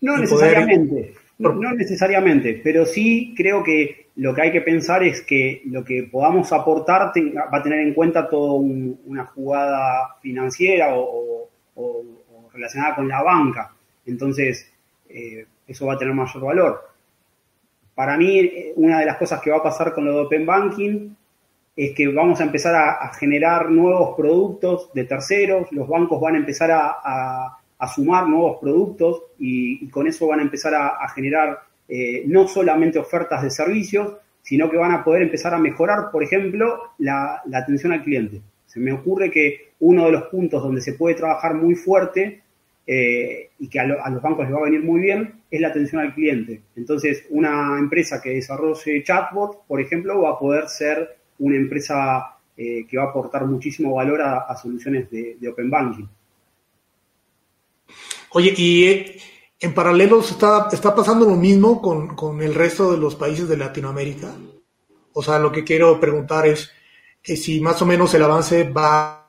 No 0.00 0.16
necesariamente, 0.16 1.14
no, 1.38 1.72
necesariamente, 1.72 2.60
pero 2.62 2.86
sí 2.86 3.34
creo 3.36 3.64
que 3.64 4.08
lo 4.16 4.34
que 4.34 4.42
hay 4.42 4.52
que 4.52 4.60
pensar 4.60 5.02
es 5.02 5.22
que 5.22 5.62
lo 5.66 5.84
que 5.84 6.04
podamos 6.04 6.52
aportar 6.52 7.12
va 7.12 7.58
a 7.58 7.62
tener 7.62 7.80
en 7.80 7.94
cuenta 7.94 8.28
toda 8.28 8.54
una 8.54 9.24
jugada 9.26 10.16
financiera 10.20 10.96
o, 10.96 11.47
relacionada 12.52 12.96
con 12.96 13.08
la 13.08 13.22
banca. 13.22 13.72
Entonces, 14.06 14.70
eh, 15.08 15.46
eso 15.66 15.86
va 15.86 15.94
a 15.94 15.98
tener 15.98 16.14
mayor 16.14 16.42
valor. 16.42 16.88
Para 17.94 18.16
mí, 18.16 18.38
eh, 18.38 18.72
una 18.76 19.00
de 19.00 19.06
las 19.06 19.16
cosas 19.16 19.40
que 19.40 19.50
va 19.50 19.58
a 19.58 19.62
pasar 19.62 19.92
con 19.92 20.04
lo 20.04 20.12
de 20.12 20.20
Open 20.20 20.46
Banking 20.46 21.10
es 21.78 21.94
que 21.94 22.08
vamos 22.08 22.40
a 22.40 22.44
empezar 22.44 22.74
a, 22.74 23.12
generar 23.14 23.70
nuevos 23.70 24.16
productos 24.16 24.92
de 24.94 25.04
terceros, 25.04 25.70
los 25.70 25.86
bancos 25.86 26.20
van 26.20 26.34
a 26.34 26.38
empezar 26.38 26.70
a, 26.72 27.54
sumar 27.94 28.28
nuevos 28.28 28.58
productos 28.60 29.22
y, 29.38 29.88
con 29.90 30.08
eso 30.08 30.26
van 30.26 30.40
a 30.40 30.42
empezar 30.42 30.74
a, 30.74 31.08
generar 31.10 31.60
eh, 31.88 32.24
no 32.26 32.48
solamente 32.48 32.98
ofertas 32.98 33.44
de 33.44 33.50
servicios, 33.50 34.14
sino 34.42 34.68
que 34.68 34.76
van 34.76 34.90
a 34.90 35.04
poder 35.04 35.22
empezar 35.22 35.54
a 35.54 35.58
mejorar, 35.58 36.10
por 36.10 36.24
ejemplo, 36.24 36.94
la, 36.98 37.42
atención 37.54 37.92
al 37.92 38.02
cliente. 38.02 38.40
Me 38.78 38.92
ocurre 38.92 39.30
que 39.30 39.72
uno 39.80 40.06
de 40.06 40.12
los 40.12 40.24
puntos 40.24 40.62
donde 40.62 40.80
se 40.80 40.94
puede 40.94 41.14
trabajar 41.14 41.54
muy 41.54 41.74
fuerte 41.74 42.42
eh, 42.86 43.50
y 43.58 43.68
que 43.68 43.80
a, 43.80 43.86
los 43.86 44.22
bancos 44.22 44.46
les 44.46 44.54
va 44.54 44.60
a 44.60 44.64
venir 44.64 44.82
muy 44.82 45.00
bien 45.00 45.42
es 45.50 45.60
la 45.60 45.68
atención 45.68 46.00
al 46.00 46.14
cliente. 46.14 46.62
Entonces, 46.74 47.26
una 47.30 47.78
empresa 47.78 48.20
que 48.20 48.30
desarrolle 48.30 49.02
chatbot, 49.02 49.66
por 49.66 49.80
ejemplo, 49.80 50.22
va 50.22 50.30
a 50.30 50.38
poder 50.38 50.68
ser 50.68 51.18
una 51.38 51.56
empresa 51.56 52.38
eh, 52.56 52.86
que 52.88 52.96
va 52.96 53.04
a 53.04 53.08
aportar 53.08 53.44
muchísimo 53.44 53.94
valor 53.94 54.22
a, 54.22 54.56
soluciones 54.56 55.10
de, 55.10 55.36
Open 55.48 55.70
Banking. 55.70 56.06
Oye, 58.30 58.54
y 58.56 58.84
eh, 58.84 59.16
en 59.60 59.74
paralelo 59.74 60.20
está, 60.20 60.68
está 60.72 60.94
pasando 60.94 61.26
lo 61.26 61.36
mismo 61.36 61.82
con, 61.82 62.40
el 62.40 62.54
resto 62.54 62.92
de 62.92 62.98
los 62.98 63.16
países 63.16 63.48
de 63.48 63.56
Latinoamérica. 63.56 64.34
O 65.12 65.22
sea, 65.22 65.38
lo 65.38 65.52
que 65.52 65.64
quiero 65.64 66.00
preguntar 66.00 66.46
es 66.46 66.70
si 67.36 67.60
más 67.60 67.80
o 67.82 67.86
menos 67.86 68.12
el 68.14 68.22
avance 68.22 68.64
va 68.64 69.28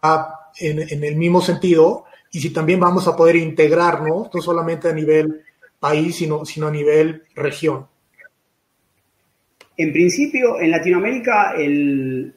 en, 0.58 0.80
en, 0.80 1.04
el 1.04 1.16
mismo 1.16 1.42
sentido 1.42 2.06
y 2.32 2.40
si 2.40 2.52
también 2.52 2.80
vamos 2.80 3.08
a 3.08 3.16
poder 3.16 3.36
integrarnos, 3.36 4.30
no 4.34 4.42
solamente 4.42 4.88
a 4.90 4.94
nivel 4.94 5.42
país, 5.80 6.16
sino, 6.16 6.46
sino 6.46 6.68
a 6.68 6.72
nivel 6.72 7.24
región. 7.36 7.88
En 9.78 9.94
principio, 9.94 10.60
en 10.60 10.72
Latinoamérica, 10.72 11.54
el, 11.58 12.34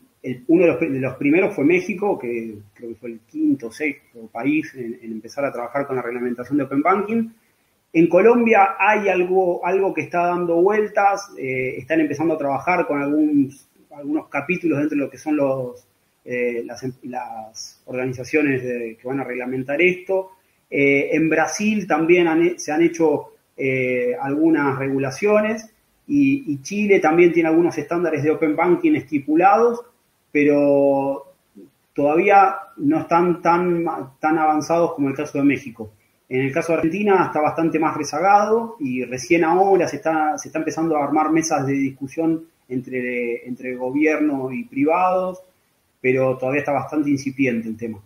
uno 0.46 0.76
de 0.76 1.00
los, 1.00 1.16
primeros 1.16 1.54
fue 1.54 1.64
México, 1.64 2.18
que 2.18 2.54
creo 2.72 2.90
que 2.90 2.94
fue 2.94 3.10
el 3.10 3.20
quinto 3.20 3.66
o 3.66 3.72
sexto 3.72 4.28
país 4.32 4.72
en, 4.76 4.98
empezar 5.02 5.44
a 5.44 5.52
trabajar 5.52 5.86
con 5.86 5.96
la 5.96 6.02
reglamentación 6.02 6.56
de 6.56 6.64
Open 6.64 6.82
Banking. 6.82 7.30
En 7.92 8.08
Colombia 8.08 8.76
hay 8.78 9.08
algo, 9.08 9.66
algo 9.66 9.92
que 9.92 10.02
está 10.02 10.28
dando 10.28 10.62
vueltas, 10.62 11.30
eh, 11.36 11.74
están 11.78 12.00
empezando 12.00 12.34
a 12.34 12.38
trabajar 12.38 12.86
con 12.86 13.02
algunos, 13.02 13.68
algunos 13.96 14.28
capítulos 14.28 14.78
dentro 14.78 14.96
de 14.96 15.04
lo 15.04 15.10
que 15.10 15.18
son 15.18 15.36
los, 15.36 15.86
eh, 16.24 16.64
las, 17.04 17.82
organizaciones 17.86 18.62
que 18.62 19.00
van 19.04 19.20
a 19.20 19.24
reglamentar 19.24 19.80
esto. 19.80 20.32
Eh, 20.70 21.10
en 21.12 21.28
Brasil 21.28 21.86
también 21.86 22.58
se 22.58 22.72
han 22.72 22.82
hecho 22.82 23.28
algunas 24.20 24.76
regulaciones 24.78 25.72
y, 26.06 26.60
Chile 26.62 27.00
también 27.00 27.32
tiene 27.32 27.48
algunos 27.48 27.76
estándares 27.78 28.22
de 28.22 28.30
Open 28.30 28.56
Banking 28.56 28.94
estipulados, 28.94 29.80
pero 30.30 31.34
todavía 31.94 32.54
no 32.78 33.00
están 33.00 33.40
tan, 33.40 33.84
tan 34.18 34.38
avanzados 34.38 34.94
como 34.94 35.08
el 35.08 35.14
caso 35.14 35.38
de 35.38 35.44
México. 35.44 35.92
En 36.28 36.42
el 36.42 36.52
caso 36.52 36.72
de 36.72 36.78
Argentina 36.78 37.26
está 37.26 37.40
bastante 37.40 37.78
más 37.78 37.96
rezagado 37.96 38.76
y 38.80 39.04
recién 39.04 39.44
ahora 39.44 39.86
se 39.86 39.96
está, 39.96 40.38
se 40.38 40.48
está 40.48 40.58
empezando 40.58 40.96
a 40.96 41.04
armar 41.04 41.30
mesas 41.30 41.66
de 41.66 41.74
discusión 41.74 42.46
entre, 42.72 43.46
entre 43.46 43.74
gobierno 43.76 44.52
y 44.52 44.64
privados, 44.64 45.42
pero 46.00 46.36
todavía 46.36 46.60
está 46.60 46.72
bastante 46.72 47.10
incipiente 47.10 47.68
el 47.68 47.76
tema. 47.76 48.02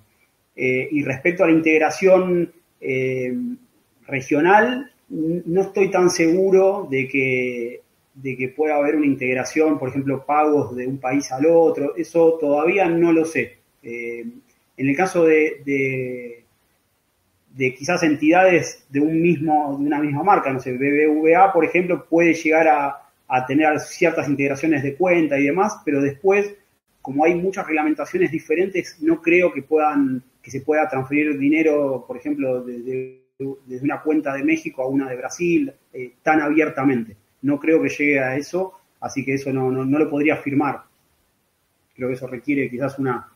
Eh, 0.55 0.89
y 0.91 1.03
respecto 1.03 1.45
a 1.45 1.47
la 1.49 1.53
integración 1.53 2.53
eh, 2.81 3.35
regional, 4.07 4.91
no 5.09 5.61
estoy 5.63 5.91
tan 5.91 6.11
seguro 6.11 6.89
de 6.91 7.09
que 7.09 7.81
de 8.17 8.37
que 8.37 8.49
pueda 8.49 8.77
haber 8.77 8.97
una 8.97 9.07
integración, 9.07 9.79
por 9.79 9.91
ejemplo, 9.91 10.25
pagos 10.25 10.75
de 10.75 10.87
un 10.87 10.99
país 10.99 11.31
al 11.33 11.47
otro, 11.47 11.95
eso 11.97 12.39
todavía 12.41 12.89
no 12.89 13.13
lo 13.13 13.27
sé. 13.27 13.59
Eh, 13.83 14.25
en 14.77 14.89
el 14.89 14.97
caso 14.97 15.25
de, 15.25 16.43
de, 17.55 17.75
quizás 17.75 18.03
entidades 18.03 18.87
de 18.89 19.01
un 19.01 19.21
mismo, 19.21 19.77
de 19.79 19.87
una 19.87 20.01
misma 20.01 20.23
marca, 20.23 20.51
no 20.51 20.61
sé, 20.61 20.73
BBVA, 20.73 21.53
por 21.53 21.65
ejemplo, 21.65 22.07
puede 22.09 22.33
llegar 22.33 22.69
a, 22.69 23.06
a 23.29 23.47
tener 23.47 23.79
ciertas 23.81 24.29
integraciones 24.29 24.83
de 24.83 24.95
cuenta 24.95 25.39
y 25.39 25.47
demás, 25.47 25.81
pero 25.85 26.01
después, 26.01 26.55
como 27.03 27.25
hay 27.25 27.35
muchas 27.35 27.67
reglamentaciones 27.67 28.31
diferentes, 28.31 28.99
no 29.01 29.21
creo 29.21 29.53
que 29.53 29.63
puedan, 29.63 30.23
que 30.43 30.51
se 30.51 30.61
pueda 30.61 30.89
transferir 30.89 31.37
dinero, 31.39 32.05
por 32.07 32.17
ejemplo, 32.17 32.63
desde, 32.63 33.23
una 33.83 34.01
cuenta 34.01 34.33
de 34.35 34.45
México 34.45 34.83
a 34.83 34.89
una 34.89 35.09
de 35.09 35.17
Brasil, 35.17 35.73
eh, 35.93 36.15
tan 36.23 36.41
abiertamente. 36.41 37.17
No 37.43 37.59
creo 37.59 37.83
que 37.83 37.89
llegue 37.89 38.21
a 38.21 38.37
eso, 38.37 38.75
así 39.01 39.25
que 39.25 39.35
eso 39.35 39.53
no, 39.53 39.71
no, 39.71 39.99
lo 39.99 40.09
podría 40.09 40.35
afirmar. 40.35 40.83
Creo 41.95 42.09
que 42.09 42.15
eso 42.15 42.27
requiere 42.27 42.71
quizás 42.71 42.99
una, 42.99 43.29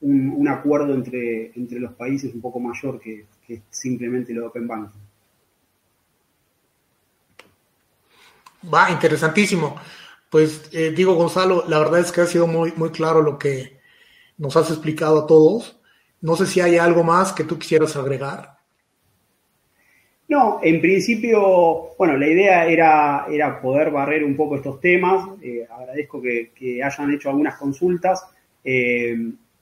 un, 0.00 0.48
acuerdo 0.48 0.94
entre, 0.94 1.52
entre 1.54 1.78
los 1.78 1.92
países 1.92 2.34
un 2.34 2.40
poco 2.40 2.58
mayor 2.58 3.00
que, 3.00 3.26
que 3.46 3.62
simplemente 3.70 4.32
de 4.32 4.40
Open 4.40 4.66
Banking. 4.66 5.00
Va, 8.72 8.90
interesantísimo. 8.90 9.76
Pues 10.30 10.68
eh, 10.72 10.92
digo, 10.94 11.14
Gonzalo, 11.14 11.64
la 11.68 11.78
verdad 11.78 12.00
es 12.00 12.10
que 12.10 12.20
ha 12.20 12.26
sido 12.26 12.46
muy, 12.46 12.72
muy 12.76 12.90
claro 12.90 13.22
lo 13.22 13.38
que 13.38 13.78
nos 14.38 14.56
has 14.56 14.70
explicado 14.70 15.20
a 15.20 15.26
todos. 15.26 15.80
No 16.20 16.36
sé 16.36 16.46
si 16.46 16.60
hay 16.60 16.76
algo 16.76 17.04
más 17.04 17.32
que 17.32 17.44
tú 17.44 17.58
quisieras 17.58 17.96
agregar. 17.96 18.56
No, 20.28 20.58
en 20.62 20.80
principio, 20.80 21.94
bueno, 21.96 22.16
la 22.16 22.26
idea 22.26 22.66
era, 22.66 23.26
era 23.30 23.60
poder 23.60 23.92
barrer 23.92 24.24
un 24.24 24.34
poco 24.34 24.56
estos 24.56 24.80
temas. 24.80 25.24
Eh, 25.40 25.64
agradezco 25.70 26.20
que, 26.20 26.82
hayan 26.82 27.12
hecho 27.12 27.30
algunas 27.30 27.56
consultas. 27.56 28.26
Eh, 28.64 29.16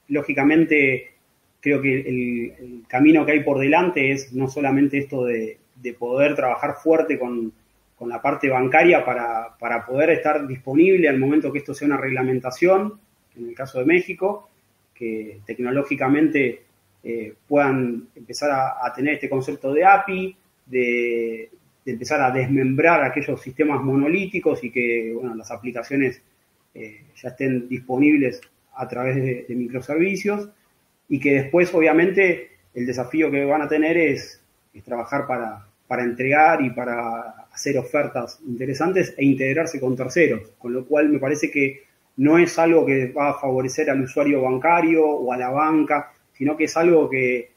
lógicamente, 0.08 1.12
creo 1.60 1.82
que 1.82 2.00
el, 2.00 2.84
camino 2.88 3.26
que 3.26 3.32
hay 3.32 3.40
por 3.40 3.58
delante 3.58 4.12
es 4.12 4.32
no 4.32 4.48
solamente 4.48 4.98
esto 4.98 5.24
de 5.24 5.58
poder 5.98 6.34
trabajar 6.34 6.76
fuerte 6.82 7.18
con, 7.18 7.52
con 8.04 8.10
la 8.10 8.20
parte 8.20 8.50
bancaria 8.50 9.02
para, 9.02 9.56
para, 9.58 9.86
poder 9.86 10.10
estar 10.10 10.46
disponible 10.46 11.08
al 11.08 11.18
momento 11.18 11.50
que 11.50 11.60
esto 11.60 11.72
sea 11.72 11.86
una 11.86 11.96
reglamentación, 11.96 13.00
en 13.34 13.48
el 13.48 13.54
caso 13.54 13.78
de 13.78 13.86
México, 13.86 14.50
que 14.94 15.40
tecnológicamente 15.46 16.64
eh, 17.02 17.32
puedan 17.48 18.08
empezar 18.14 18.50
a, 18.50 18.92
tener 18.92 19.14
este 19.14 19.30
concepto 19.30 19.72
de 19.72 19.86
API, 19.86 20.36
de, 20.66 21.50
empezar 21.86 22.20
a 22.20 22.30
desmembrar 22.30 23.02
aquellos 23.02 23.40
sistemas 23.40 23.82
monolíticos 23.82 24.62
y 24.62 24.70
que 24.70 25.12
bueno, 25.14 25.34
las 25.34 25.50
aplicaciones 25.50 26.20
eh, 26.74 27.04
ya 27.16 27.30
estén 27.30 27.66
disponibles 27.70 28.38
a 28.74 28.86
través 28.86 29.16
de, 29.16 29.54
microservicios 29.54 30.50
y 31.08 31.18
que 31.18 31.36
después 31.36 31.72
obviamente 31.72 32.50
el 32.74 32.84
desafío 32.84 33.30
que 33.30 33.46
van 33.46 33.62
a 33.62 33.68
tener 33.68 33.96
es, 33.96 34.42
es 34.74 34.84
trabajar 34.84 35.26
para, 35.26 35.66
para 35.86 36.02
entregar 36.02 36.60
y 36.60 36.68
para 36.68 37.43
hacer 37.54 37.78
ofertas 37.78 38.40
interesantes 38.46 39.14
e 39.16 39.24
integrarse 39.24 39.80
con 39.80 39.94
terceros, 39.94 40.50
con 40.58 40.72
lo 40.72 40.84
cual 40.84 41.08
me 41.08 41.20
parece 41.20 41.50
que 41.50 41.84
no 42.16 42.36
es 42.36 42.58
algo 42.58 42.84
que 42.84 43.12
va 43.12 43.30
a 43.30 43.34
favorecer 43.34 43.88
al 43.90 44.02
usuario 44.02 44.42
bancario 44.42 45.06
o 45.06 45.32
a 45.32 45.36
la 45.36 45.50
banca, 45.50 46.12
sino 46.32 46.56
que 46.56 46.64
es 46.64 46.76
algo 46.76 47.08
que, 47.08 47.50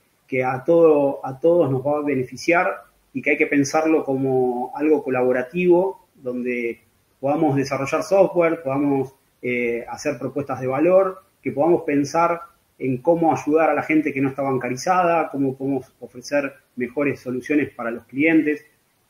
a, 0.44 0.64
todo, 0.64 1.26
a 1.26 1.40
todos 1.40 1.72
nos 1.72 1.86
va 1.86 1.98
a 1.98 2.04
beneficiar 2.04 2.84
y 3.12 3.22
que 3.22 3.32
hay 3.32 3.38
que 3.38 3.48
pensarlo 3.48 4.04
como 4.04 4.72
algo 4.76 5.04
colaborativo, 5.04 6.08
donde 6.16 6.80
podamos 7.20 7.56
desarrollar 7.56 8.04
software, 8.04 8.62
podamos 8.62 9.16
eh, 9.42 9.84
hacer 9.90 10.20
propuestas 10.20 10.62
de 10.62 10.68
valor, 10.68 11.24
que 11.42 11.52
podamos 11.52 11.84
pensar 11.84 12.42
en 12.78 12.98
cómo 12.98 13.34
ayudar 13.34 13.72
a 13.72 13.74
la 13.74 13.82
gente 13.82 14.14
que 14.14 14.22
no 14.22 14.30
está 14.30 14.44
bancarizada, 14.44 15.30
cómo 15.30 15.58
podemos 15.58 15.92
ofrecer 16.00 16.54
mejores 16.76 17.20
soluciones 17.20 17.72
para 17.74 17.90
los 17.90 18.06
clientes 18.06 18.64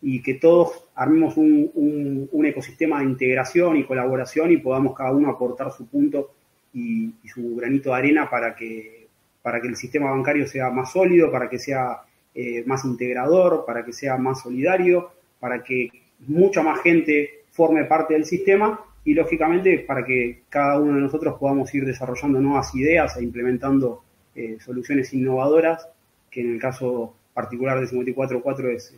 y 0.10 0.22
que 0.22 0.36
todos 0.36 0.86
armemos 0.96 1.36
un, 1.36 2.30
ecosistema 2.46 3.00
de 3.00 3.08
integración 3.08 3.76
y 3.76 3.84
colaboración 3.84 4.50
y 4.52 4.56
podamos 4.56 4.96
cada 4.96 5.12
uno 5.12 5.30
aportar 5.30 5.70
su 5.74 5.86
punto 5.86 6.32
y, 6.74 7.12
su 7.26 7.58
granito 7.58 7.90
de 7.90 7.98
arena 7.98 8.30
para 8.30 8.56
que, 8.56 9.06
para 9.42 9.60
que 9.60 9.68
el 9.68 9.76
sistema 9.76 10.10
bancario 10.12 10.48
sea 10.48 10.70
más 10.70 10.94
sólido, 10.94 11.30
para 11.30 11.50
que 11.50 11.60
sea 11.60 12.04
eh, 12.34 12.64
más 12.66 12.86
integrador, 12.86 13.66
para 13.66 13.84
que 13.84 13.92
sea 13.92 14.16
más 14.16 14.44
solidario, 14.44 15.12
para 15.42 15.62
que 15.62 15.90
mucha 16.26 16.64
más 16.64 16.80
gente 16.80 17.42
forme 17.52 17.84
parte 17.84 18.14
del 18.14 18.24
sistema 18.24 18.80
y 19.04 19.14
lógicamente 19.14 19.80
para 19.80 20.06
que 20.06 20.44
cada 20.48 20.80
uno 20.80 20.96
de 20.96 21.02
nosotros 21.02 21.36
podamos 21.38 21.76
ir 21.76 21.84
desarrollando 21.84 22.40
nuevas 22.40 22.74
ideas 22.76 23.18
e 23.18 23.24
implementando 23.24 24.04
eh, 24.34 24.56
soluciones 24.62 25.14
innovadoras, 25.14 25.86
que 26.32 26.40
en 26.40 26.54
el 26.54 26.62
caso 26.62 27.14
particular 27.34 27.82
de 27.82 27.88
54.4 27.88 28.74
es 28.74 28.96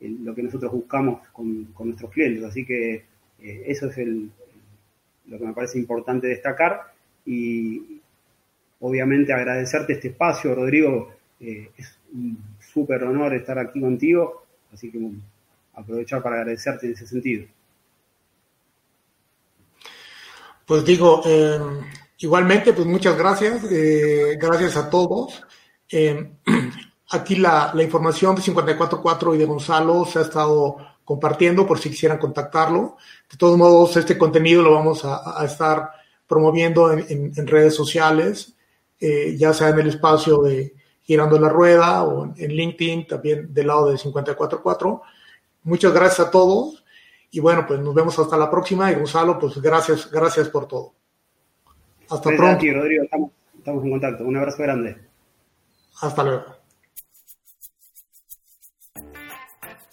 el, 0.00 0.24
lo 0.24 0.34
que 0.34 0.42
nosotros 0.42 0.72
buscamos 0.72 1.26
con, 1.28 1.68
nuestros 1.78 2.10
clientes. 2.10 2.44
Así 2.44 2.64
que 2.64 2.94
eh, 3.40 3.62
eso 3.66 3.86
es 3.86 3.96
lo 5.26 5.38
que 5.38 5.44
me 5.44 5.52
parece 5.52 5.78
importante 5.78 6.28
destacar 6.28 6.92
y 7.26 8.00
obviamente 8.80 9.32
agradecerte 9.32 9.94
este 9.94 10.08
espacio, 10.08 10.54
Rodrigo. 10.54 11.12
Eh, 11.40 11.70
es 11.76 11.98
un 12.12 12.38
súper 12.60 13.04
honor 13.04 13.34
estar 13.34 13.58
aquí 13.58 13.80
contigo, 13.80 14.44
así 14.72 14.90
que 14.90 14.98
aprovechar 15.74 16.22
para 16.22 16.36
agradecerte 16.36 16.86
en 16.86 16.92
ese 16.92 17.06
sentido. 17.06 17.46
Pues 20.66 20.84
digo, 20.84 21.22
eh, 21.24 21.58
igualmente, 22.18 22.72
pues 22.72 22.86
muchas 22.86 23.16
gracias, 23.16 23.66
gracias 24.38 24.76
a 24.76 24.90
todos. 24.90 25.44
Aquí 27.10 27.36
la, 27.36 27.72
información 27.80 28.34
de 28.34 28.42
544 28.42 29.34
y 29.34 29.38
de 29.38 29.44
Gonzalo 29.46 30.04
se 30.04 30.18
ha 30.18 30.22
estado 30.22 30.76
compartiendo 31.04 31.66
por 31.66 31.78
si 31.78 31.88
quisieran 31.88 32.18
contactarlo. 32.18 32.96
De 33.30 33.38
todos 33.38 33.56
modos, 33.56 33.96
este 33.96 34.18
contenido 34.18 34.62
lo 34.62 34.74
vamos 34.74 35.04
a, 35.04 35.42
estar 35.44 35.90
promoviendo 36.26 36.92
en, 36.92 37.46
redes 37.46 37.74
sociales, 37.74 38.54
eh, 39.00 39.34
ya 39.38 39.54
sea 39.54 39.70
en 39.70 39.78
el 39.78 39.88
espacio 39.88 40.42
de 40.42 40.74
Girando 41.02 41.40
la 41.40 41.48
Rueda 41.48 42.02
o 42.02 42.34
en, 42.36 42.52
LinkedIn, 42.52 43.06
también 43.06 43.54
del 43.54 43.68
lado 43.68 43.90
de 43.90 43.96
544. 43.96 45.02
Muchas 45.62 45.94
gracias 45.94 46.28
a 46.28 46.30
todos 46.30 46.84
y 47.30 47.40
bueno, 47.40 47.64
pues 47.66 47.80
nos 47.80 47.94
vemos 47.94 48.18
hasta 48.18 48.36
la 48.36 48.50
próxima 48.50 48.92
y 48.92 48.96
Gonzalo, 48.96 49.38
pues 49.38 49.60
gracias, 49.62 50.10
gracias 50.10 50.50
por 50.50 50.68
todo. 50.68 50.92
Hasta 52.10 52.30
pronto. 52.36 52.64
Rodrigo, 52.70 53.04
estamos, 53.04 53.30
estamos 53.56 53.84
en 53.84 53.90
contacto. 53.90 54.24
Un 54.24 54.36
abrazo 54.36 54.62
grande. 54.62 54.98
Hasta 56.00 56.22
luego. 56.22 56.57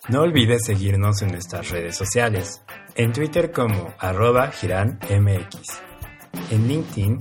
No 0.08 0.22
olvides 0.22 0.66
seguirnos 0.66 1.24
en 1.24 1.32
nuestras 1.32 1.72
redes 1.72 1.97
sociales, 1.97 2.62
en 2.93 3.12
Twitter 3.12 3.51
como 3.51 3.95
arroba 3.97 4.51
giranmx, 4.51 5.82
en 6.51 6.68
LinkedIn 6.68 7.20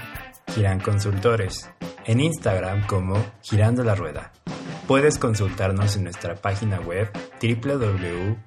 Giran 0.54 0.80
Consultores, 0.80 1.70
en 2.04 2.20
Instagram 2.20 2.86
como 2.86 3.14
Girando 3.42 3.82
la 3.84 3.94
Rueda. 3.94 4.32
Puedes 4.86 5.16
consultarnos 5.16 5.96
en 5.96 6.04
nuestra 6.04 6.34
página 6.34 6.78
web 6.80 7.10
www.giran.mx. 7.40 8.44